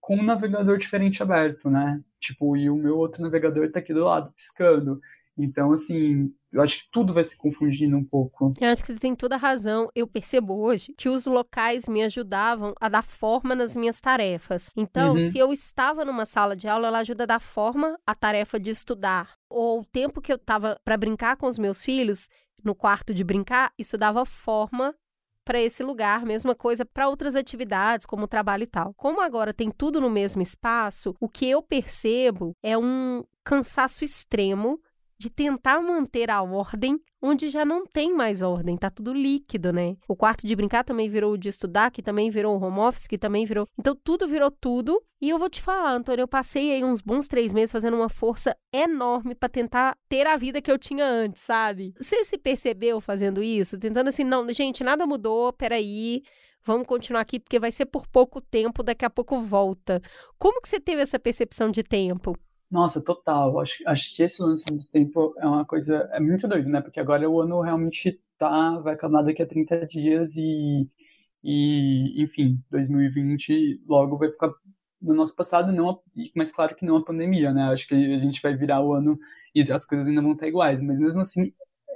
com 0.00 0.16
um 0.16 0.22
navegador 0.22 0.78
diferente 0.78 1.22
aberto, 1.22 1.70
né? 1.70 2.02
Tipo, 2.18 2.56
e 2.56 2.68
o 2.68 2.76
meu 2.76 2.98
outro 2.98 3.22
navegador 3.22 3.70
tá 3.70 3.78
aqui 3.78 3.94
do 3.94 4.04
lado, 4.04 4.32
piscando. 4.32 5.00
Então, 5.36 5.72
assim, 5.72 6.32
eu 6.52 6.60
acho 6.60 6.80
que 6.80 6.90
tudo 6.92 7.14
vai 7.14 7.24
se 7.24 7.36
confundindo 7.36 7.96
um 7.96 8.04
pouco. 8.04 8.52
Eu 8.60 8.68
acho 8.68 8.82
que 8.82 8.92
você 8.92 8.98
tem 8.98 9.14
toda 9.14 9.36
a 9.36 9.38
razão. 9.38 9.88
Eu 9.94 10.06
percebo 10.06 10.54
hoje 10.54 10.94
que 10.96 11.08
os 11.08 11.26
locais 11.26 11.88
me 11.88 12.02
ajudavam 12.02 12.74
a 12.80 12.88
dar 12.88 13.02
forma 13.02 13.54
nas 13.54 13.74
minhas 13.74 14.00
tarefas. 14.00 14.72
Então, 14.76 15.14
uhum. 15.14 15.30
se 15.30 15.38
eu 15.38 15.52
estava 15.52 16.04
numa 16.04 16.26
sala 16.26 16.54
de 16.54 16.68
aula, 16.68 16.88
ela 16.88 16.98
ajuda 16.98 17.24
a 17.24 17.26
dar 17.26 17.40
forma 17.40 17.98
à 18.06 18.14
tarefa 18.14 18.60
de 18.60 18.70
estudar. 18.70 19.34
Ou 19.48 19.80
o 19.80 19.84
tempo 19.84 20.20
que 20.20 20.32
eu 20.32 20.36
estava 20.36 20.78
para 20.84 20.96
brincar 20.96 21.36
com 21.36 21.46
os 21.46 21.58
meus 21.58 21.82
filhos, 21.82 22.28
no 22.62 22.74
quarto 22.74 23.14
de 23.14 23.24
brincar, 23.24 23.72
isso 23.78 23.96
dava 23.96 24.26
forma 24.26 24.94
para 25.44 25.60
esse 25.60 25.82
lugar, 25.82 26.24
mesma 26.24 26.54
coisa 26.54 26.84
para 26.84 27.08
outras 27.08 27.34
atividades, 27.34 28.06
como 28.06 28.28
trabalho 28.28 28.62
e 28.62 28.66
tal. 28.66 28.94
Como 28.94 29.20
agora 29.20 29.52
tem 29.52 29.70
tudo 29.70 30.00
no 30.00 30.08
mesmo 30.08 30.40
espaço, 30.40 31.16
o 31.18 31.28
que 31.28 31.46
eu 31.48 31.60
percebo 31.62 32.54
é 32.62 32.78
um 32.78 33.24
cansaço 33.42 34.04
extremo 34.04 34.80
de 35.22 35.30
tentar 35.30 35.80
manter 35.80 36.28
a 36.28 36.42
ordem 36.42 36.98
onde 37.22 37.48
já 37.48 37.64
não 37.64 37.86
tem 37.86 38.12
mais 38.12 38.42
ordem, 38.42 38.76
tá 38.76 38.90
tudo 38.90 39.14
líquido, 39.14 39.72
né? 39.72 39.94
O 40.08 40.16
quarto 40.16 40.44
de 40.44 40.56
brincar 40.56 40.82
também 40.82 41.08
virou 41.08 41.34
o 41.34 41.38
de 41.38 41.48
estudar, 41.48 41.92
que 41.92 42.02
também 42.02 42.28
virou 42.28 42.58
o 42.58 42.60
home 42.60 42.80
office, 42.80 43.06
que 43.06 43.16
também 43.16 43.46
virou. 43.46 43.68
Então 43.78 43.96
tudo 44.02 44.26
virou 44.26 44.50
tudo. 44.50 45.00
E 45.20 45.28
eu 45.28 45.38
vou 45.38 45.48
te 45.48 45.62
falar, 45.62 45.92
Antônio, 45.92 46.24
eu 46.24 46.28
passei 46.28 46.72
aí 46.72 46.82
uns 46.82 47.00
bons 47.00 47.28
três 47.28 47.52
meses 47.52 47.70
fazendo 47.70 47.96
uma 47.96 48.08
força 48.08 48.56
enorme 48.74 49.36
para 49.36 49.48
tentar 49.48 49.96
ter 50.08 50.26
a 50.26 50.36
vida 50.36 50.60
que 50.60 50.72
eu 50.72 50.76
tinha 50.76 51.06
antes, 51.06 51.44
sabe? 51.44 51.94
Você 52.00 52.24
se 52.24 52.36
percebeu 52.36 53.00
fazendo 53.00 53.40
isso? 53.40 53.78
Tentando 53.78 54.08
assim, 54.08 54.24
não, 54.24 54.52
gente, 54.52 54.82
nada 54.82 55.06
mudou, 55.06 55.52
peraí. 55.52 56.22
Vamos 56.64 56.88
continuar 56.88 57.20
aqui 57.20 57.38
porque 57.38 57.60
vai 57.60 57.70
ser 57.70 57.86
por 57.86 58.08
pouco 58.08 58.40
tempo, 58.40 58.82
daqui 58.82 59.04
a 59.04 59.10
pouco 59.10 59.40
volta. 59.40 60.02
Como 60.36 60.60
que 60.60 60.68
você 60.68 60.80
teve 60.80 61.02
essa 61.02 61.20
percepção 61.20 61.70
de 61.70 61.84
tempo? 61.84 62.36
Nossa, 62.72 63.04
total. 63.04 63.60
Acho, 63.60 63.82
acho 63.86 64.16
que 64.16 64.22
esse 64.22 64.42
lance 64.42 64.64
do 64.74 64.86
tempo 64.88 65.34
é 65.38 65.46
uma 65.46 65.64
coisa. 65.66 66.08
É 66.12 66.18
muito 66.18 66.48
doido, 66.48 66.70
né? 66.70 66.80
Porque 66.80 66.98
agora 66.98 67.28
o 67.28 67.40
ano 67.42 67.60
realmente 67.60 68.18
tá. 68.38 68.78
Vai 68.80 68.94
acabar 68.94 69.22
daqui 69.22 69.42
a 69.42 69.46
30 69.46 69.86
dias 69.86 70.34
e. 70.36 70.88
E, 71.44 72.22
enfim, 72.22 72.58
2020 72.70 73.82
logo 73.86 74.18
vai 74.18 74.30
ficar 74.30 74.52
no 75.02 75.14
nosso 75.14 75.36
passado, 75.36 75.72
não, 75.72 76.00
mas 76.36 76.52
claro 76.52 76.74
que 76.76 76.86
não 76.86 76.96
a 76.96 77.04
pandemia, 77.04 77.52
né? 77.52 77.64
Acho 77.64 77.86
que 77.88 77.94
a 77.94 78.18
gente 78.18 78.42
vai 78.42 78.56
virar 78.56 78.82
o 78.82 78.94
ano 78.94 79.18
e 79.54 79.62
as 79.72 79.86
coisas 79.86 80.08
ainda 80.08 80.22
vão 80.22 80.32
estar 80.34 80.48
iguais, 80.48 80.82
mas 80.82 81.00
mesmo 81.00 81.20
assim 81.22 81.52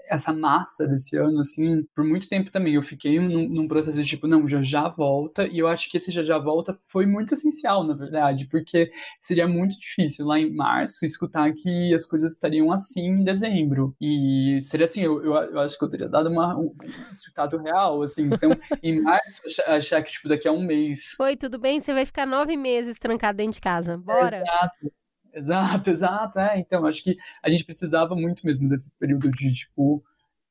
essa 0.09 0.33
massa 0.33 0.87
desse 0.87 1.16
ano, 1.16 1.40
assim, 1.40 1.83
por 1.95 2.05
muito 2.05 2.29
tempo 2.29 2.51
também. 2.51 2.75
Eu 2.75 2.83
fiquei 2.83 3.19
num, 3.19 3.49
num, 3.49 3.69
processo 3.69 4.01
de 4.01 4.07
tipo, 4.07 4.27
não, 4.27 4.49
já 4.49 4.62
já 4.62 4.88
volta, 4.88 5.47
e 5.47 5.59
eu 5.59 5.69
acho 5.69 5.90
que 5.90 5.97
esse 5.97 6.11
já 6.11 6.23
já 6.23 6.38
volta 6.38 6.79
foi 6.88 7.07
muito 7.07 7.35
essencial, 7.35 7.85
na 7.85 7.95
verdade, 7.95 8.47
porque 8.47 8.90
seria 9.21 9.47
muito 9.47 9.79
difícil 9.79 10.27
lá 10.27 10.38
em 10.38 10.53
março 10.53 11.05
escutar 11.05 11.53
que 11.53 11.95
as 11.95 12.07
coisas 12.07 12.33
estariam 12.33 12.73
assim 12.73 13.07
em 13.07 13.25
dezembro. 13.25 13.95
E 14.01 14.59
seria 14.61 14.85
assim, 14.85 15.03
eu, 15.03 15.25
eu, 15.25 15.35
eu 15.35 15.61
acho 15.61 15.79
que 15.79 15.85
eu 15.85 15.90
teria 15.90 16.09
dado 16.09 16.31
uma, 16.31 16.57
um 16.57 16.75
resultado 17.11 17.57
real, 17.59 18.03
assim. 18.03 18.27
Então, 18.27 18.51
em 18.83 19.01
março, 19.01 19.42
achar 19.66 20.03
que, 20.03 20.12
tipo, 20.12 20.29
daqui 20.29 20.49
a 20.49 20.53
um 20.53 20.62
mês. 20.62 21.16
Oi, 21.21 21.37
tudo 21.37 21.59
bem? 21.59 21.81
Você 21.81 21.92
vai 21.92 22.07
ficar 22.07 22.27
nove 22.27 22.57
meses 22.57 22.99
trancado 22.99 23.37
dentro 23.37 23.55
de 23.55 23.61
casa. 23.61 23.97
Bora. 23.97 24.38
Exato. 24.38 24.92
Exato, 25.37 25.90
exato. 25.90 26.38
É, 26.38 26.59
então, 26.59 26.87
acho 26.87 27.05
que 27.05 27.16
a 27.42 27.51
gente 27.51 27.64
precisava 27.64 28.16
muito 28.16 28.44
mesmo 28.46 28.68
desse 28.68 28.90
período 28.99 29.31
de, 29.31 29.53
tipo, 29.53 30.03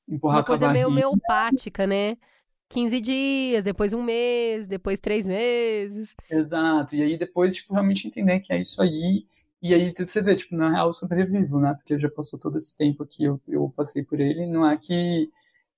empurrar 0.07 0.37
Uma 0.37 0.45
coisa 0.45 0.71
meio 0.71 0.87
homeopática, 0.87 1.87
né? 1.87 2.17
15 2.69 3.01
dias, 3.01 3.63
depois 3.63 3.93
um 3.93 4.03
mês, 4.03 4.67
depois 4.67 4.99
três 4.99 5.27
meses. 5.27 6.15
Exato. 6.29 6.95
E 6.95 7.01
aí 7.01 7.17
depois, 7.17 7.55
tipo, 7.55 7.73
realmente 7.73 8.07
entender 8.07 8.39
que 8.39 8.53
é 8.53 8.61
isso 8.61 8.81
aí. 8.81 9.25
E 9.61 9.73
aí 9.73 9.89
você 9.89 10.21
vê, 10.21 10.35
tipo, 10.35 10.55
na 10.55 10.69
real 10.69 10.87
eu 10.87 10.93
sobrevivo, 10.93 11.59
né? 11.59 11.73
Porque 11.73 11.97
já 11.97 12.09
passou 12.09 12.39
todo 12.39 12.57
esse 12.57 12.75
tempo 12.75 13.05
que 13.05 13.23
eu, 13.23 13.41
eu 13.47 13.71
passei 13.75 14.03
por 14.03 14.19
ele. 14.19 14.45
Não 14.45 14.67
é 14.67 14.77
que 14.77 15.31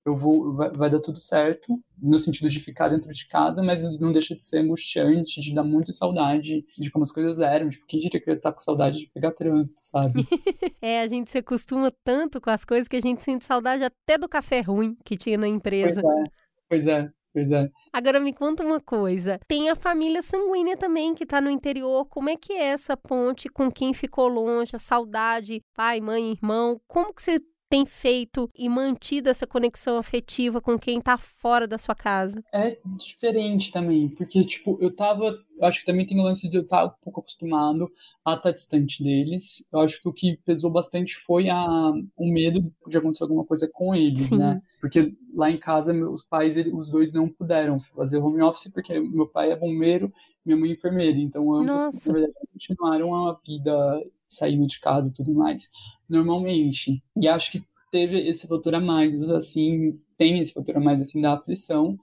eu 0.08 0.16
vou, 0.16 0.54
vai, 0.54 0.72
vai, 0.72 0.90
dar 0.90 1.00
tudo 1.00 1.20
certo, 1.20 1.78
no 2.02 2.18
sentido 2.18 2.50
de 2.50 2.60
ficar 2.60 2.90
dentro 2.90 3.12
de 3.12 3.28
casa, 3.28 3.62
mas 3.62 3.84
não 4.00 4.12
deixa 4.12 4.36
de 4.36 4.44
ser 4.44 4.60
angustiante, 4.60 5.42
de 5.42 5.54
dar 5.54 5.64
muita 5.64 5.92
saudade 5.92 6.66
de 6.78 6.90
como 6.90 7.04
as 7.04 7.12
coisas 7.12 7.40
eram. 7.40 7.70
Tipo, 7.70 7.86
quem 7.88 8.00
diria 8.00 8.20
que 8.20 8.30
eu 8.30 8.34
ia 8.34 8.38
estar 8.38 8.54
com 8.54 8.60
saudade 8.60 8.98
de 9.00 9.10
pegar 9.10 9.32
trânsito, 9.32 9.82
sabe? 9.84 10.26
é, 10.82 11.02
a 11.02 11.08
gente 11.08 11.30
se 11.30 11.38
acostuma 11.38 11.92
tanto 12.04 12.40
com 12.40 12.50
as 12.50 12.64
coisas 12.64 12.88
que 12.88 12.96
a 12.96 13.02
gente 13.02 13.24
sente 13.24 13.46
saudade 13.46 13.84
até 13.84 14.18
do 14.18 14.30
café 14.30 14.62
ruim 14.62 14.96
que 15.04 15.18
tinha 15.18 15.38
na 15.38 15.48
empresa. 15.48 16.02
Pois 16.02 16.16
é, 16.16 16.30
pois 16.70 16.88
é. 16.88 17.18
Pois 17.34 17.52
é. 17.52 17.70
Agora 17.94 18.20
me 18.20 18.34
conta 18.34 18.64
uma 18.64 18.80
coisa. 18.80 19.40
Tem 19.48 19.70
a 19.70 19.76
família 19.76 20.24
sanguínea 20.24 20.76
também 20.76 21.14
que 21.14 21.24
está 21.24 21.40
no 21.40 21.52
interior. 21.52 22.08
Como 22.08 22.30
é 22.30 22.36
que 22.36 22.54
é 22.54 22.70
essa 22.70 22.98
ponte 22.98 23.48
com 23.48 23.72
quem 23.72 23.94
ficou 23.94 24.28
longe, 24.28 24.76
a 24.76 24.80
saudade, 24.80 25.62
pai, 25.76 26.02
mãe, 26.02 26.32
irmão? 26.32 26.82
Como 26.88 27.14
que 27.14 27.22
você 27.22 27.40
tem 27.70 27.86
feito 27.86 28.50
e 28.56 28.70
mantido 28.70 29.30
essa 29.30 29.46
conexão 29.46 29.98
afetiva 29.98 30.62
com 30.62 30.78
quem 30.78 31.02
tá 31.02 31.18
fora 31.18 31.68
da 31.68 31.78
sua 31.78 31.96
casa? 31.96 32.44
É 32.54 32.78
diferente 32.98 33.72
também, 33.72 34.10
porque, 34.10 34.44
tipo, 34.44 34.78
eu 34.82 34.96
tava. 34.96 35.38
Eu 35.60 35.68
acho 35.68 35.80
que 35.80 35.86
também 35.86 36.06
tem 36.06 36.20
o 36.20 36.24
lance 36.24 36.50
de 36.50 36.58
eu 36.58 36.62
estar 36.62 36.86
um 36.86 36.92
pouco 37.04 37.22
acostumado 37.22 37.90
a 38.24 38.36
estar 38.36 38.52
distante 38.52 39.04
deles. 39.04 39.66
Eu 39.72 39.80
acho 39.80 40.02
que 40.02 40.08
o 40.08 40.14
que 40.14 40.38
pesou 40.46 40.70
bastante 40.70 41.16
foi 41.16 41.50
a, 41.50 41.92
o 42.16 42.32
medo 42.32 42.72
de 42.88 42.98
acontecer 42.98 43.24
alguma 43.24 43.46
coisa 43.46 43.70
com 43.72 43.96
eles, 43.96 44.22
Sim. 44.28 44.38
né? 44.38 44.60
Porque 44.80 45.14
lá 45.34 45.50
em 45.50 45.58
casa, 45.58 45.94
meus 45.94 46.24
pais, 46.24 46.56
os 46.74 46.90
dois 46.90 47.12
não 47.14 47.28
puderam 47.28 47.80
fazer 47.80 48.18
home 48.18 48.42
office, 48.42 48.72
porque 48.72 49.00
meu 49.00 49.28
pai 49.28 49.52
é 49.52 49.56
bombeiro, 49.56 50.14
minha 50.46 50.58
mãe 50.58 50.70
é 50.70 50.74
enfermeira. 50.74 51.18
Então, 51.18 51.54
ambos, 51.54 51.68
Nossa. 51.68 52.12
na 52.12 52.20
verdade, 52.20 52.48
continuaram 52.54 53.16
a 53.16 53.40
vida 53.46 54.04
saindo 54.28 54.68
de 54.68 54.80
casa 54.80 55.10
e 55.10 55.14
tudo 55.14 55.34
mais, 55.34 55.70
normalmente. 56.08 57.02
E 57.16 57.28
acho 57.28 57.52
que 57.52 57.64
teve 57.92 58.28
esse 58.28 58.48
fator 58.48 58.76
a 58.76 58.80
mais, 58.80 59.30
assim, 59.30 60.00
tem 60.18 60.40
esse 60.40 60.54
fator 60.54 60.78
a 60.78 60.80
mais, 60.80 61.02
assim, 61.02 61.22
da 61.22 61.34
aflição, 61.34 61.98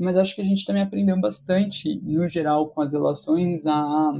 mas 0.00 0.16
acho 0.16 0.34
que 0.34 0.40
a 0.40 0.44
gente 0.44 0.64
também 0.64 0.82
aprendeu 0.82 1.18
bastante, 1.20 2.00
no 2.02 2.26
geral, 2.28 2.68
com 2.70 2.80
as 2.80 2.92
relações, 2.92 3.66
a 3.66 4.12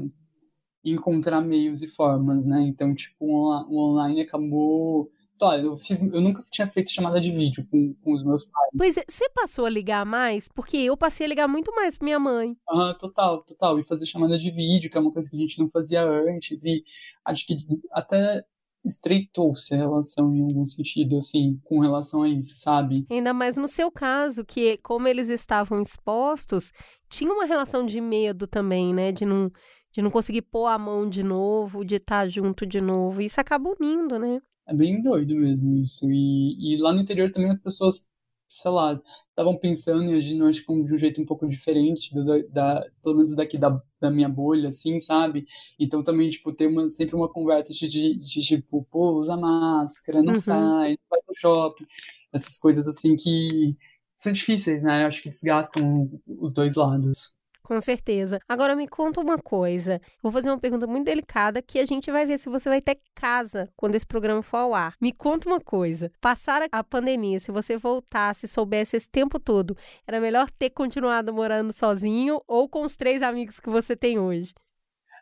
encontrar 0.85 1.40
meios 1.40 1.83
e 1.83 1.88
formas, 1.88 2.47
né? 2.47 2.61
Então, 2.62 2.95
tipo, 2.95 3.25
o 3.25 3.77
online 3.79 4.23
acabou 4.23 5.11
só, 5.40 5.57
eu, 5.57 5.79
fiz, 5.79 6.03
eu 6.03 6.21
nunca 6.21 6.45
tinha 6.51 6.69
feito 6.71 6.90
chamada 6.90 7.19
de 7.19 7.31
vídeo 7.33 7.66
com, 7.71 7.95
com 8.05 8.12
os 8.12 8.23
meus 8.23 8.45
pais. 8.45 8.69
Pois 8.77 8.97
é, 8.99 9.05
você 9.09 9.27
passou 9.31 9.64
a 9.64 9.71
ligar 9.71 10.05
mais? 10.05 10.49
Porque 10.49 10.77
eu 10.77 10.95
passei 10.99 11.25
a 11.25 11.29
ligar 11.31 11.49
muito 11.49 11.75
mais 11.75 11.97
pra 11.97 12.05
minha 12.05 12.19
mãe. 12.19 12.55
Ah, 12.69 12.93
total, 12.93 13.43
total. 13.45 13.79
E 13.79 13.85
fazer 13.85 14.05
chamada 14.05 14.37
de 14.37 14.51
vídeo, 14.51 14.90
que 14.90 14.99
é 14.99 15.01
uma 15.01 15.11
coisa 15.11 15.31
que 15.31 15.37
a 15.37 15.38
gente 15.38 15.59
não 15.59 15.71
fazia 15.71 16.05
antes. 16.05 16.62
E 16.62 16.85
acho 17.25 17.47
que 17.47 17.57
até 17.90 18.45
estreitou-se 18.85 19.75
a 19.75 19.77
relação 19.77 20.35
em 20.35 20.43
algum 20.43 20.66
sentido, 20.66 21.16
assim, 21.19 21.61
com 21.64 21.81
relação 21.81 22.23
a 22.23 22.29
isso, 22.29 22.57
sabe? 22.57 23.05
Ainda 23.11 23.33
mais 23.33 23.57
no 23.57 23.69
seu 23.69 23.90
caso, 23.90 24.45
que 24.45 24.79
como 24.79 25.07
eles 25.07 25.29
estavam 25.29 25.81
expostos, 25.81 26.73
tinha 27.09 27.33
uma 27.33 27.45
relação 27.45 27.85
de 27.85 28.01
medo 28.01 28.47
também, 28.47 28.95
né? 28.95 29.12
De 29.12 29.25
não, 29.25 29.51
de 29.93 30.03
não 30.03 30.11
conseguir 30.11 30.43
pôr 30.43 30.66
a 30.66 30.79
mão 30.79 31.09
de 31.09 31.23
novo, 31.23 31.85
de 31.85 31.97
estar 31.97 32.29
junto 32.29 32.66
de 32.66 32.81
novo. 32.81 33.21
Isso 33.21 33.40
acaba 33.40 33.71
unindo, 33.79 34.19
né? 34.19 34.40
É 34.66 34.75
bem 34.75 35.03
doido 35.03 35.35
mesmo 35.35 35.77
isso. 35.77 36.11
E, 36.11 36.75
e 36.75 36.81
lá 36.81 36.93
no 36.93 37.01
interior 37.01 37.31
também 37.33 37.51
as 37.51 37.61
pessoas, 37.61 38.09
sei 38.51 38.71
lá, 38.71 39.01
estavam 39.31 39.57
pensando 39.57 40.11
e 40.11 40.17
agindo, 40.17 40.45
acho 40.45 40.67
que 40.67 40.85
de 40.85 40.95
um 40.95 40.99
jeito 40.99 41.23
um 41.23 41.25
pouco 41.25 41.49
diferente, 41.49 42.13
do, 42.13 42.49
da, 42.49 42.85
pelo 43.03 43.15
menos 43.15 43.35
daqui 43.35 43.57
da, 43.57 43.81
da 44.01 44.11
minha 44.11 44.29
bolha, 44.29 44.69
assim, 44.69 44.99
sabe? 44.99 45.47
Então 45.79 46.03
também, 46.03 46.29
tipo, 46.29 46.53
ter 46.53 46.67
uma, 46.67 46.89
sempre 46.89 47.15
uma 47.15 47.29
conversa 47.29 47.73
de, 47.73 47.87
de, 47.87 48.19
de 48.19 48.41
tipo, 48.43 48.85
pô, 48.91 49.13
usa 49.13 49.37
máscara, 49.37 50.21
não 50.21 50.33
uhum. 50.33 50.41
sai, 50.41 50.91
não 50.91 50.99
vai 51.09 51.21
pro 51.25 51.35
shopping, 51.37 51.87
essas 52.33 52.59
coisas 52.59 52.89
assim 52.89 53.15
que 53.15 53.77
são 54.17 54.33
difíceis, 54.33 54.83
né? 54.83 55.05
Eu 55.05 55.07
acho 55.07 55.23
que 55.23 55.31
desgastam 55.31 56.11
os 56.27 56.53
dois 56.53 56.75
lados. 56.75 57.37
Com 57.71 57.81
certeza. 57.81 58.41
Agora 58.49 58.75
me 58.75 58.89
conta 58.89 59.21
uma 59.21 59.39
coisa. 59.39 60.01
Vou 60.21 60.33
fazer 60.33 60.51
uma 60.51 60.59
pergunta 60.59 60.89
muito 60.89 61.05
delicada 61.07 61.63
que 61.63 61.79
a 61.79 61.87
gente 61.87 62.11
vai 62.11 62.27
ver 62.27 62.37
se 62.37 62.49
você 62.49 62.69
vai 62.69 62.81
ter 62.83 62.99
casa 63.15 63.71
quando 63.77 63.95
esse 63.95 64.05
programa 64.05 64.43
for 64.43 64.57
ao 64.57 64.75
ar. 64.75 64.97
Me 65.01 65.13
conta 65.13 65.49
uma 65.49 65.61
coisa. 65.61 66.11
Passar 66.21 66.67
a 66.73 66.83
pandemia, 66.83 67.39
se 67.39 67.53
você 67.53 67.77
voltasse, 67.77 68.49
soubesse 68.49 68.97
esse 68.97 69.09
tempo 69.09 69.39
todo, 69.39 69.77
era 70.05 70.21
melhor 70.21 70.51
ter 70.51 70.71
continuado 70.71 71.33
morando 71.33 71.73
sozinho 71.73 72.43
ou 72.49 72.69
com 72.69 72.83
os 72.83 72.97
três 72.97 73.23
amigos 73.23 73.61
que 73.61 73.71
você 73.71 73.95
tem 73.95 74.19
hoje? 74.19 74.53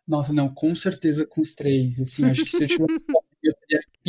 Nossa, 0.06 0.32
não, 0.32 0.48
com 0.48 0.74
certeza 0.74 1.26
com 1.26 1.42
os 1.42 1.54
três. 1.54 2.00
Assim, 2.00 2.24
acho 2.30 2.46
que 2.46 2.50
se 2.50 2.64
eu 2.64 2.66
tivesse 2.66 3.04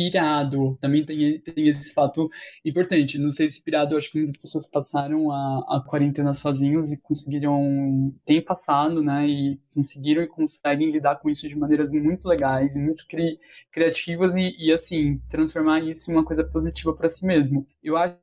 pirado. 0.00 0.78
Também 0.80 1.04
tem, 1.04 1.38
tem 1.40 1.68
esse 1.68 1.92
fato 1.92 2.28
importante. 2.64 3.18
Não 3.18 3.30
sei 3.30 3.50
se 3.50 3.62
pirado, 3.62 3.96
acho 3.96 4.10
que 4.10 4.18
muitas 4.18 4.36
pessoas 4.38 4.66
passaram 4.66 5.30
a, 5.30 5.76
a 5.76 5.84
quarentena 5.86 6.32
sozinhos 6.32 6.90
e 6.92 7.00
conseguiram, 7.02 8.14
tem 8.24 8.42
passado, 8.42 9.02
né? 9.02 9.28
E 9.28 9.60
conseguiram 9.74 10.22
e 10.22 10.26
conseguem 10.26 10.90
lidar 10.90 11.16
com 11.16 11.28
isso 11.28 11.48
de 11.48 11.56
maneiras 11.56 11.92
muito 11.92 12.26
legais 12.26 12.76
e 12.76 12.80
muito 12.80 13.06
cri, 13.06 13.38
criativas 13.70 14.34
e, 14.34 14.54
e, 14.58 14.72
assim, 14.72 15.18
transformar 15.28 15.80
isso 15.80 16.10
em 16.10 16.14
uma 16.14 16.24
coisa 16.24 16.44
positiva 16.44 16.94
para 16.94 17.08
si 17.10 17.26
mesmo. 17.26 17.66
Eu 17.82 17.96
acho 17.96 18.16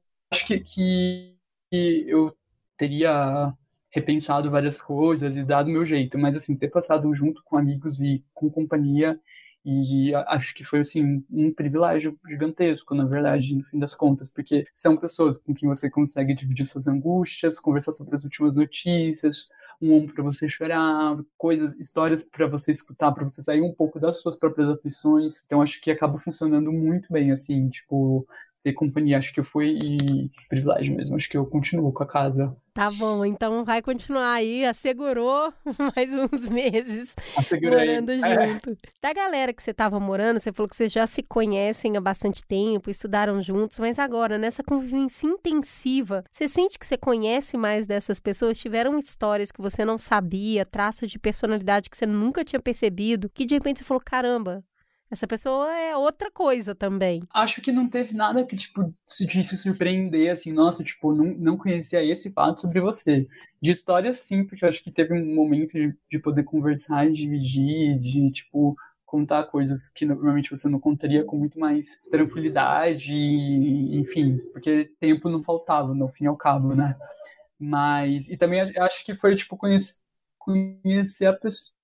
que, 0.47 0.59
que 0.59 1.37
eu 2.07 2.35
teria 2.77 3.53
repensado 3.89 4.51
várias 4.51 4.81
coisas 4.81 5.35
e 5.35 5.43
dado 5.43 5.69
meu 5.69 5.85
jeito, 5.85 6.17
mas 6.17 6.35
assim, 6.35 6.55
ter 6.55 6.69
passado 6.69 7.13
junto 7.15 7.41
com 7.43 7.57
amigos 7.57 7.99
e 8.01 8.23
com 8.33 8.49
companhia 8.49 9.19
e 9.69 10.15
acho 10.15 10.55
que 10.55 10.63
foi 10.63 10.79
assim 10.79 11.25
um 11.29 11.53
privilégio 11.53 12.17
gigantesco, 12.25 12.95
na 12.95 13.05
verdade, 13.05 13.53
no 13.53 13.65
fim 13.65 13.77
das 13.77 13.93
contas, 13.93 14.31
porque 14.31 14.65
são 14.73 14.95
pessoas 14.95 15.37
com 15.39 15.53
quem 15.53 15.67
você 15.67 15.89
consegue 15.89 16.33
dividir 16.33 16.65
suas 16.65 16.87
angústias, 16.87 17.59
conversar 17.59 17.91
sobre 17.91 18.15
as 18.15 18.23
últimas 18.23 18.55
notícias, 18.55 19.49
um 19.81 19.93
ombro 19.93 20.13
para 20.13 20.23
você 20.23 20.47
chorar, 20.47 21.17
coisas, 21.37 21.77
histórias 21.77 22.23
para 22.23 22.47
você 22.47 22.71
escutar, 22.71 23.11
para 23.11 23.27
você 23.27 23.41
sair 23.41 23.61
um 23.61 23.73
pouco 23.73 23.99
das 23.99 24.21
suas 24.21 24.37
próprias 24.37 24.69
aflições. 24.69 25.43
Então 25.45 25.61
acho 25.61 25.81
que 25.81 25.91
acaba 25.91 26.17
funcionando 26.17 26.71
muito 26.71 27.11
bem 27.11 27.31
assim, 27.31 27.67
tipo, 27.67 28.25
ter 28.67 28.73
companhia. 28.73 29.17
Acho 29.17 29.33
que 29.33 29.41
foi 29.41 29.79
privilégio 30.49 30.95
mesmo. 30.95 31.15
Acho 31.15 31.29
que 31.29 31.37
eu 31.37 31.45
continuo 31.45 31.91
com 31.93 32.03
a 32.03 32.07
casa. 32.07 32.55
Tá 32.73 32.91
bom, 32.91 33.25
então 33.25 33.63
vai 33.63 33.81
continuar 33.81 34.33
aí. 34.33 34.65
Assegurou 34.65 35.51
mais 35.95 36.11
uns 36.11 36.47
meses 36.49 37.15
Assegurei. 37.35 37.87
morando 37.87 38.11
é. 38.11 38.19
junto. 38.19 38.77
Da 39.01 39.13
galera 39.13 39.53
que 39.53 39.63
você 39.63 39.71
estava 39.71 39.99
morando, 39.99 40.39
você 40.39 40.51
falou 40.51 40.69
que 40.69 40.75
vocês 40.75 40.91
já 40.91 41.07
se 41.07 41.23
conhecem 41.23 41.97
há 41.97 42.01
bastante 42.01 42.43
tempo, 42.43 42.89
estudaram 42.89 43.41
juntos, 43.41 43.79
mas 43.79 43.97
agora, 43.97 44.37
nessa 44.37 44.63
convivência 44.63 45.27
intensiva, 45.27 46.23
você 46.29 46.47
sente 46.47 46.77
que 46.77 46.85
você 46.85 46.97
conhece 46.97 47.57
mais 47.57 47.87
dessas 47.87 48.19
pessoas? 48.19 48.59
Tiveram 48.59 48.99
histórias 48.99 49.51
que 49.51 49.61
você 49.61 49.83
não 49.83 49.97
sabia, 49.97 50.65
traços 50.65 51.09
de 51.09 51.17
personalidade 51.17 51.89
que 51.89 51.97
você 51.97 52.05
nunca 52.05 52.43
tinha 52.43 52.59
percebido, 52.59 53.29
que 53.33 53.45
de 53.45 53.55
repente 53.55 53.79
você 53.79 53.85
falou: 53.85 54.03
caramba, 54.05 54.63
essa 55.09 55.27
pessoa 55.27 55.71
é 55.71 55.95
outra 55.95 56.29
coisa 56.29 56.75
também. 56.75 57.23
Acho 57.33 57.61
que 57.61 57.71
não 57.71 57.89
teve 57.89 58.13
nada 58.13 58.45
que, 58.45 58.57
tipo, 58.57 58.93
se 59.05 59.27
se 59.43 59.57
surpreender, 59.57 60.31
assim, 60.31 60.51
nossa, 60.51 60.83
tipo, 60.83 61.13
não, 61.13 61.25
não 61.25 61.57
conhecia 61.57 62.03
esse 62.03 62.31
fato 62.31 62.59
sobre 62.61 62.81
você. 62.81 63.27
De 63.61 63.71
história, 63.71 64.13
sim, 64.13 64.43
porque 64.45 64.65
eu 64.65 64.69
acho 64.69 64.83
que 64.83 64.91
teve 64.91 65.13
um 65.13 65.35
momento 65.35 65.71
de, 65.73 65.95
de 66.11 66.19
poder 66.19 66.43
conversar, 66.43 67.09
dividir, 67.09 67.99
de, 67.99 68.31
tipo, 68.31 68.75
contar 69.05 69.45
coisas 69.45 69.89
que 69.89 70.05
normalmente 70.05 70.51
você 70.51 70.67
não 70.67 70.79
contaria 70.79 71.23
com 71.23 71.37
muito 71.37 71.57
mais 71.57 72.01
tranquilidade, 72.11 73.15
enfim, 73.15 74.37
porque 74.51 74.91
tempo 74.99 75.29
não 75.29 75.41
faltava, 75.41 75.93
no 75.93 76.09
fim 76.09 76.25
e 76.25 76.27
ao 76.27 76.35
cabo, 76.35 76.75
né? 76.75 76.95
Mas, 77.59 78.27
e 78.29 78.37
também 78.37 78.59
acho 78.61 79.05
que 79.05 79.15
foi, 79.15 79.35
tipo, 79.35 79.57
conhecer 79.57 80.05
conhecer 80.47 81.25
a 81.25 81.33
pessoa 81.33 81.76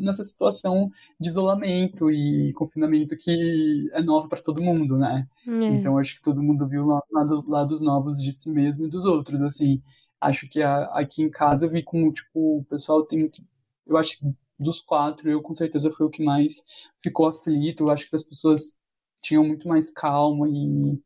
nessa 0.00 0.22
situação 0.24 0.90
de 1.18 1.28
isolamento 1.28 2.10
e 2.10 2.52
confinamento 2.54 3.16
que 3.16 3.90
é 3.92 4.02
nova 4.02 4.28
para 4.28 4.42
todo 4.42 4.62
mundo, 4.62 4.96
né? 4.96 5.28
É. 5.46 5.64
Então 5.66 5.98
acho 5.98 6.16
que 6.16 6.22
todo 6.22 6.42
mundo 6.42 6.66
viu 6.68 6.86
lados, 7.10 7.44
lados 7.44 7.80
novos 7.80 8.22
de 8.22 8.32
si 8.32 8.50
mesmo 8.50 8.86
e 8.86 8.90
dos 8.90 9.04
outros, 9.04 9.42
assim. 9.42 9.82
Acho 10.20 10.48
que 10.48 10.62
a, 10.62 10.84
aqui 10.94 11.22
em 11.22 11.30
casa 11.30 11.66
eu 11.66 11.70
vi 11.70 11.82
como, 11.82 12.12
tipo, 12.12 12.58
o 12.58 12.64
pessoal 12.64 13.04
tem 13.04 13.28
que... 13.28 13.42
Eu 13.86 13.96
acho 13.96 14.18
que 14.18 14.26
dos 14.58 14.80
quatro, 14.80 15.30
eu 15.30 15.40
com 15.40 15.54
certeza 15.54 15.90
foi 15.92 16.06
o 16.06 16.10
que 16.10 16.22
mais 16.24 16.62
ficou 17.00 17.26
aflito. 17.26 17.84
Eu 17.84 17.90
acho 17.90 18.08
que 18.08 18.16
as 18.16 18.22
pessoas 18.22 18.76
tinham 19.22 19.44
muito 19.44 19.68
mais 19.68 19.90
calma 19.90 20.48
e 20.48 21.00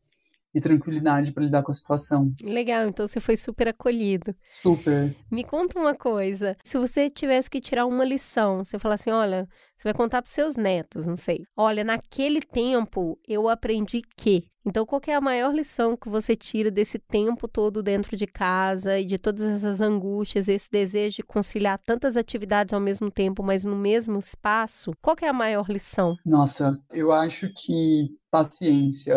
e 0.54 0.60
tranquilidade 0.60 1.32
para 1.32 1.44
lidar 1.44 1.62
com 1.62 1.72
a 1.72 1.74
situação. 1.74 2.32
Legal, 2.42 2.86
então 2.88 3.06
você 3.06 3.20
foi 3.20 3.36
super 3.36 3.68
acolhido. 3.68 4.34
Super. 4.50 5.14
Me 5.30 5.44
conta 5.44 5.78
uma 5.78 5.94
coisa, 5.94 6.56
se 6.62 6.78
você 6.78 7.08
tivesse 7.08 7.48
que 7.48 7.60
tirar 7.60 7.86
uma 7.86 8.04
lição, 8.04 8.64
você 8.64 8.78
fala 8.78 8.94
assim, 8.94 9.10
olha, 9.10 9.48
você 9.76 9.84
vai 9.84 9.94
contar 9.94 10.22
para 10.22 10.30
seus 10.30 10.56
netos, 10.56 11.06
não 11.06 11.16
sei. 11.16 11.42
Olha, 11.56 11.82
naquele 11.82 12.40
tempo 12.40 13.18
eu 13.26 13.48
aprendi 13.48 14.02
que. 14.16 14.44
Então, 14.64 14.86
qual 14.86 15.00
é 15.08 15.14
a 15.14 15.20
maior 15.20 15.52
lição 15.52 15.96
que 15.96 16.08
você 16.08 16.36
tira 16.36 16.70
desse 16.70 16.96
tempo 16.96 17.48
todo 17.48 17.82
dentro 17.82 18.16
de 18.16 18.28
casa 18.28 18.96
e 18.96 19.04
de 19.04 19.18
todas 19.18 19.42
essas 19.42 19.80
angústias, 19.80 20.46
esse 20.46 20.70
desejo 20.70 21.16
de 21.16 21.22
conciliar 21.24 21.80
tantas 21.84 22.16
atividades 22.16 22.72
ao 22.72 22.78
mesmo 22.78 23.10
tempo, 23.10 23.42
mas 23.42 23.64
no 23.64 23.74
mesmo 23.74 24.20
espaço? 24.20 24.92
Qual 25.02 25.16
é 25.20 25.26
a 25.26 25.32
maior 25.32 25.68
lição? 25.68 26.14
Nossa, 26.24 26.80
eu 26.92 27.10
acho 27.10 27.52
que 27.52 28.08
paciência 28.30 29.16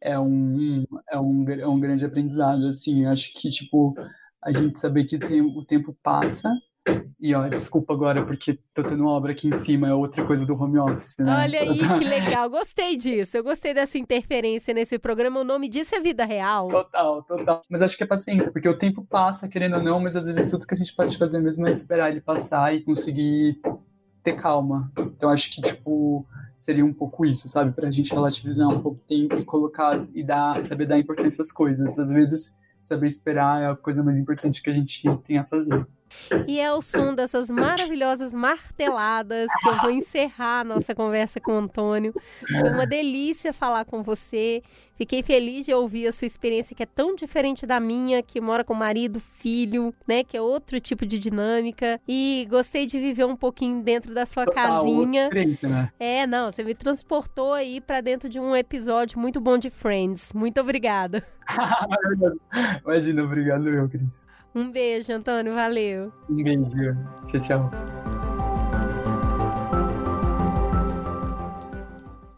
é 0.00 0.18
um, 0.18 0.84
é 1.10 1.18
um, 1.18 1.48
é 1.48 1.66
um 1.66 1.80
grande 1.80 2.04
aprendizado, 2.04 2.66
assim, 2.66 3.04
acho 3.06 3.32
que, 3.32 3.50
tipo, 3.50 3.94
a 4.42 4.52
gente 4.52 4.78
saber 4.78 5.04
que 5.04 5.18
tem, 5.18 5.40
o 5.40 5.64
tempo 5.64 5.96
passa, 6.02 6.50
e 7.20 7.34
ó, 7.34 7.46
desculpa 7.48 7.92
agora 7.92 8.24
porque 8.24 8.58
tô 8.74 8.82
tendo 8.82 9.02
uma 9.02 9.10
obra 9.10 9.32
aqui 9.32 9.48
em 9.48 9.52
cima, 9.52 9.88
é 9.88 9.92
outra 9.92 10.24
coisa 10.26 10.46
do 10.46 10.54
home 10.54 10.78
office, 10.78 11.14
né? 11.18 11.42
Olha 11.42 11.60
aí, 11.60 11.78
que 11.78 12.04
legal, 12.04 12.48
gostei 12.48 12.96
disso, 12.96 13.36
eu 13.36 13.44
gostei 13.44 13.74
dessa 13.74 13.98
interferência 13.98 14.72
nesse 14.72 14.98
programa, 14.98 15.40
o 15.40 15.44
nome 15.44 15.68
disso 15.68 15.94
é 15.94 16.00
vida 16.00 16.24
real. 16.24 16.68
Total, 16.68 17.22
total. 17.22 17.62
Mas 17.68 17.82
acho 17.82 17.96
que 17.96 18.02
é 18.02 18.06
paciência, 18.06 18.50
porque 18.50 18.68
o 18.68 18.76
tempo 18.76 19.04
passa, 19.04 19.46
querendo 19.46 19.76
ou 19.76 19.82
não, 19.82 20.00
mas 20.00 20.16
às 20.16 20.24
vezes 20.24 20.50
tudo 20.50 20.66
que 20.66 20.74
a 20.74 20.76
gente 20.76 20.94
pode 20.94 21.18
fazer 21.18 21.38
mesmo 21.38 21.66
é 21.68 21.70
esperar 21.70 22.10
ele 22.10 22.20
passar 22.20 22.74
e 22.74 22.82
conseguir 22.82 23.60
ter 24.22 24.32
calma. 24.34 24.90
Então 24.98 25.28
acho 25.28 25.50
que, 25.50 25.60
tipo, 25.60 26.26
seria 26.60 26.84
um 26.84 26.92
pouco 26.92 27.24
isso, 27.24 27.48
sabe? 27.48 27.72
Pra 27.72 27.90
gente 27.90 28.12
relativizar 28.12 28.68
um 28.68 28.82
pouco 28.82 28.98
o 28.98 29.02
tempo 29.02 29.34
e 29.34 29.44
colocar 29.46 30.06
e 30.14 30.22
dar, 30.22 30.62
saber 30.62 30.86
dar 30.86 30.98
importância 30.98 31.40
às 31.40 31.50
coisas. 31.50 31.98
Às 31.98 32.10
vezes, 32.10 32.54
saber 32.82 33.06
esperar 33.06 33.62
é 33.62 33.66
a 33.70 33.74
coisa 33.74 34.02
mais 34.02 34.18
importante 34.18 34.62
que 34.62 34.68
a 34.68 34.72
gente 34.74 35.02
tem 35.24 35.38
a 35.38 35.44
fazer. 35.44 35.86
E 36.46 36.60
é 36.60 36.72
o 36.72 36.82
som 36.82 37.14
dessas 37.14 37.50
maravilhosas 37.50 38.34
marteladas 38.34 39.48
que 39.60 39.68
eu 39.68 39.76
vou 39.76 39.90
encerrar 39.90 40.60
a 40.60 40.64
nossa 40.64 40.94
conversa 40.94 41.40
com 41.40 41.52
o 41.52 41.58
Antônio. 41.58 42.14
Foi 42.48 42.70
uma 42.70 42.86
delícia 42.86 43.52
falar 43.52 43.84
com 43.84 44.02
você. 44.02 44.62
Fiquei 44.94 45.22
feliz 45.22 45.64
de 45.64 45.72
ouvir 45.72 46.06
a 46.06 46.12
sua 46.12 46.26
experiência, 46.26 46.76
que 46.76 46.82
é 46.82 46.86
tão 46.86 47.14
diferente 47.14 47.64
da 47.64 47.80
minha, 47.80 48.22
que 48.22 48.38
mora 48.38 48.62
com 48.62 48.74
marido, 48.74 49.18
filho, 49.18 49.94
né? 50.06 50.22
Que 50.22 50.36
é 50.36 50.42
outro 50.42 50.78
tipo 50.78 51.06
de 51.06 51.18
dinâmica. 51.18 51.98
E 52.06 52.46
gostei 52.50 52.86
de 52.86 52.98
viver 52.98 53.24
um 53.24 53.34
pouquinho 53.34 53.82
dentro 53.82 54.12
da 54.12 54.26
sua 54.26 54.44
Total, 54.44 54.84
casinha. 54.84 55.30
Né? 55.30 55.90
É, 55.98 56.26
não, 56.26 56.52
você 56.52 56.62
me 56.62 56.74
transportou 56.74 57.54
aí 57.54 57.80
para 57.80 58.00
dentro 58.00 58.28
de 58.28 58.38
um 58.38 58.54
episódio 58.54 59.18
muito 59.18 59.40
bom 59.40 59.56
de 59.56 59.70
Friends. 59.70 60.32
Muito 60.34 60.60
obrigada. 60.60 61.26
Imagina, 62.84 63.24
obrigado 63.24 63.68
eu, 63.68 63.88
Cris. 63.88 64.26
Um 64.54 64.70
beijo, 64.70 65.12
Antônio. 65.12 65.54
Valeu. 65.54 66.12
Um 66.28 66.42
beijo. 66.42 66.96
Tchau, 67.26 67.40
tchau. 67.40 67.70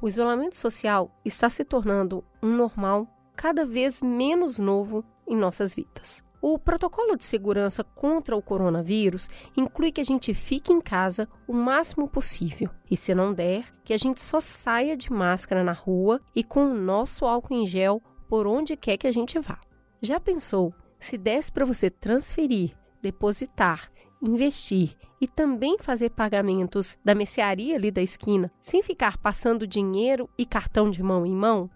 O 0.01 0.09
isolamento 0.09 0.57
social 0.57 1.11
está 1.25 1.49
se 1.49 1.65
tornando 1.65 2.25
um 2.43 2.57
normal 2.57 3.07
cada 3.37 3.65
vez 3.65 4.03
menos 4.03 4.59
novo 4.59 5.05
em 5.27 5.37
nossas 5.37 5.75
vidas. 5.75 6.25
O 6.41 6.59
protocolo 6.59 7.17
de 7.17 7.25
segurança 7.25 7.85
contra 7.85 8.37
o 8.37 8.43
coronavírus 8.43 9.29
inclui 9.57 9.93
que 9.93 10.01
a 10.01 10.05
gente 10.05 10.35
fique 10.35 10.73
em 10.73 10.81
casa 10.81 11.29
o 11.47 11.53
máximo 11.53 12.09
possível. 12.09 12.69
E 12.91 12.97
se 12.97 13.15
não 13.15 13.33
der, 13.33 13.73
que 13.85 13.93
a 13.93 13.97
gente 13.97 14.21
só 14.21 14.41
saia 14.41 14.97
de 14.97 15.13
máscara 15.13 15.63
na 15.63 15.71
rua 15.71 16.21
e 16.35 16.43
com 16.43 16.65
o 16.65 16.75
nosso 16.75 17.25
álcool 17.25 17.55
em 17.55 17.65
gel 17.65 18.03
por 18.29 18.45
onde 18.45 18.77
quer 18.77 18.97
que 18.97 19.07
a 19.07 19.13
gente 19.13 19.39
vá. 19.39 19.61
Já 20.01 20.19
pensou 20.19 20.75
se 21.05 21.19
desse 21.19 21.51
para 21.51 21.65
você 21.65 21.91
transferir, 21.91 22.77
depositar, 23.01 23.91
investir 24.23 24.97
e 25.21 25.27
também 25.27 25.77
fazer 25.79 26.11
pagamentos 26.11 26.99
da 27.05 27.15
mercearia 27.15 27.77
ali 27.77 27.91
da 27.91 28.01
esquina, 28.01 28.51
sem 28.61 28.83
ficar 28.83 29.19
passando 29.19 29.67
dinheiro 29.67 30.29
e 30.39 30.47
cartão 30.47 30.91
de 30.91 31.03
mão 31.03 31.27
em 31.27 31.35
mão? 31.35 31.69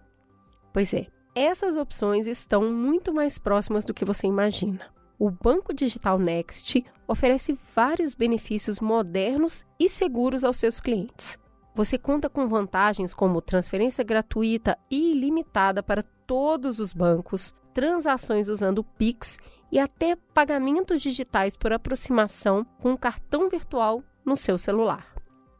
Pois 0.73 0.93
é, 0.93 1.07
essas 1.35 1.75
opções 1.75 2.25
estão 2.27 2.71
muito 2.71 3.13
mais 3.13 3.37
próximas 3.37 3.85
do 3.85 3.93
que 3.93 4.05
você 4.05 4.27
imagina. 4.27 4.79
O 5.19 5.29
Banco 5.31 5.73
Digital 5.73 6.19
Next 6.19 6.85
oferece 7.07 7.57
vários 7.75 8.13
benefícios 8.13 8.79
modernos 8.79 9.65
e 9.79 9.89
seguros 9.89 10.43
aos 10.43 10.57
seus 10.57 10.79
clientes. 10.79 11.39
Você 11.73 11.97
conta 11.97 12.29
com 12.29 12.47
vantagens 12.47 13.13
como 13.13 13.41
transferência 13.41 14.03
gratuita 14.03 14.77
e 14.89 15.11
ilimitada 15.11 15.81
para 15.83 16.01
todos 16.01 16.79
os 16.79 16.91
bancos, 16.91 17.53
transações 17.77 18.47
usando 18.47 18.83
Pix 18.83 19.37
e 19.71 19.77
até 19.77 20.15
pagamentos 20.33 20.99
digitais 20.99 21.55
por 21.55 21.71
aproximação 21.71 22.65
com 22.81 22.89
um 22.89 22.97
cartão 22.97 23.47
virtual 23.47 24.01
no 24.25 24.35
seu 24.35 24.57
celular. 24.57 25.13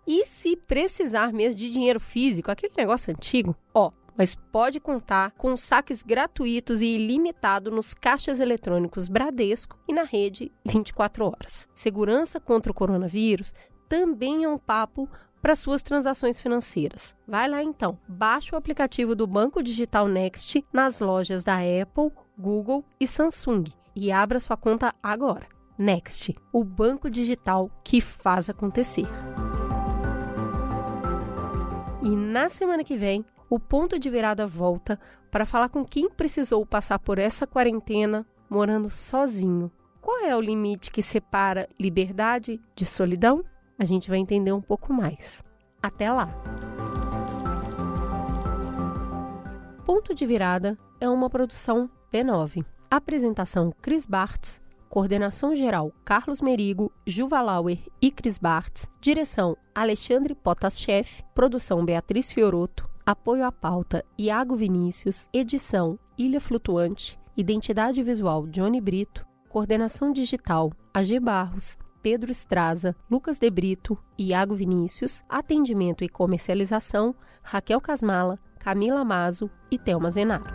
E 0.08 0.26
se 0.26 0.58
precisar 0.58 1.32
mesmo 1.32 1.60
de 1.60 1.70
dinheiro 1.70 2.00
físico, 2.00 2.50
aquele 2.50 2.74
negócio 2.76 3.14
antigo, 3.14 3.56
ó, 3.72 3.92
mas 4.18 4.34
pode 4.34 4.80
contar 4.80 5.30
com 5.38 5.56
saques 5.56 6.02
gratuitos 6.02 6.82
e 6.82 6.88
ilimitado 6.88 7.70
nos 7.70 7.94
caixas 7.94 8.40
eletrônicos 8.40 9.08
Bradesco 9.08 9.78
e 9.88 9.94
na 9.94 10.02
rede 10.02 10.52
24 10.66 11.24
horas. 11.24 11.70
Segurança 11.76 12.40
contra 12.40 12.72
o 12.72 12.76
coronavírus 12.76 13.54
também 13.88 14.44
é 14.44 14.50
um 14.50 14.58
papo 14.58 15.08
para 15.48 15.56
suas 15.56 15.82
transações 15.82 16.42
financeiras. 16.42 17.16
Vai 17.26 17.48
lá 17.48 17.64
então, 17.64 17.98
baixe 18.06 18.54
o 18.54 18.58
aplicativo 18.58 19.16
do 19.16 19.26
Banco 19.26 19.64
Digital 19.64 20.06
Next 20.06 20.66
nas 20.74 21.00
lojas 21.00 21.42
da 21.42 21.56
Apple, 21.56 22.12
Google 22.38 22.84
e 23.00 23.08
Samsung 23.08 23.64
e 23.96 24.12
abra 24.12 24.42
sua 24.42 24.58
conta 24.58 24.94
agora. 25.02 25.48
Next, 25.78 26.36
o 26.52 26.66
banco 26.66 27.10
digital 27.10 27.72
que 27.82 28.02
faz 28.02 28.50
acontecer. 28.50 29.08
E 32.04 32.10
na 32.10 32.50
semana 32.50 32.84
que 32.84 32.98
vem, 32.98 33.24
o 33.50 33.58
ponto 33.58 33.98
de 33.98 34.10
virada 34.10 34.46
volta 34.46 35.00
para 35.32 35.46
falar 35.46 35.70
com 35.70 35.86
quem 35.86 36.10
precisou 36.10 36.66
passar 36.66 37.00
por 37.00 37.20
essa 37.20 37.48
quarentena 37.48 38.28
morando 38.50 38.90
sozinho. 38.90 39.72
Qual 40.02 40.26
é 40.26 40.36
o 40.36 40.42
limite 40.42 40.92
que 40.92 41.02
separa 41.02 41.70
liberdade 41.80 42.60
de 42.76 42.86
solidão? 42.86 43.46
A 43.78 43.86
gente 43.86 44.10
vai 44.10 44.20
entender 44.20 44.52
um 44.52 44.62
pouco 44.62 44.92
mais. 44.94 45.44
Até 45.82 46.12
lá! 46.12 46.28
Ponto 49.86 50.14
de 50.14 50.26
Virada 50.26 50.78
é 51.00 51.08
uma 51.08 51.30
produção 51.30 51.90
B9. 52.12 52.66
Apresentação 52.90 53.74
Cris 53.82 54.06
Bartz, 54.06 54.60
coordenação 54.90 55.56
geral 55.56 55.92
Carlos 56.04 56.42
Merigo, 56.42 56.92
Juva 57.06 57.42
Lauer 57.42 57.80
e 58.02 58.12
Cris 58.12 58.38
Bartz, 58.38 58.88
direção 59.00 59.56
Alexandre 59.76 60.34
Potaschef, 60.34 61.24
produção 61.34 61.86
Beatriz 61.86 62.32
Fioroto, 62.32 62.90
Apoio 63.08 63.46
à 63.46 63.52
pauta: 63.54 64.04
Iago 64.20 64.54
Vinícius. 64.58 65.30
Edição: 65.32 65.98
Ilha 66.18 66.42
Flutuante. 66.42 67.18
Identidade 67.38 68.04
visual: 68.04 68.46
Johnny 68.48 68.82
Brito. 68.82 69.26
Coordenação 69.48 70.12
digital: 70.12 70.74
AG 70.94 71.18
Barros. 71.18 71.78
Pedro 72.10 72.32
Estraza, 72.32 72.96
Lucas 73.12 73.38
De 73.38 73.50
Brito, 73.50 73.98
Iago 74.18 74.56
Vinícius, 74.56 75.22
atendimento 75.28 76.06
e 76.06 76.08
comercialização, 76.08 77.14
Raquel 77.44 77.82
Casmala, 77.82 78.40
Camila 78.58 79.04
Mazo 79.04 79.52
e 79.70 79.78
Thelma 79.78 80.10
Zenaro. 80.10 80.46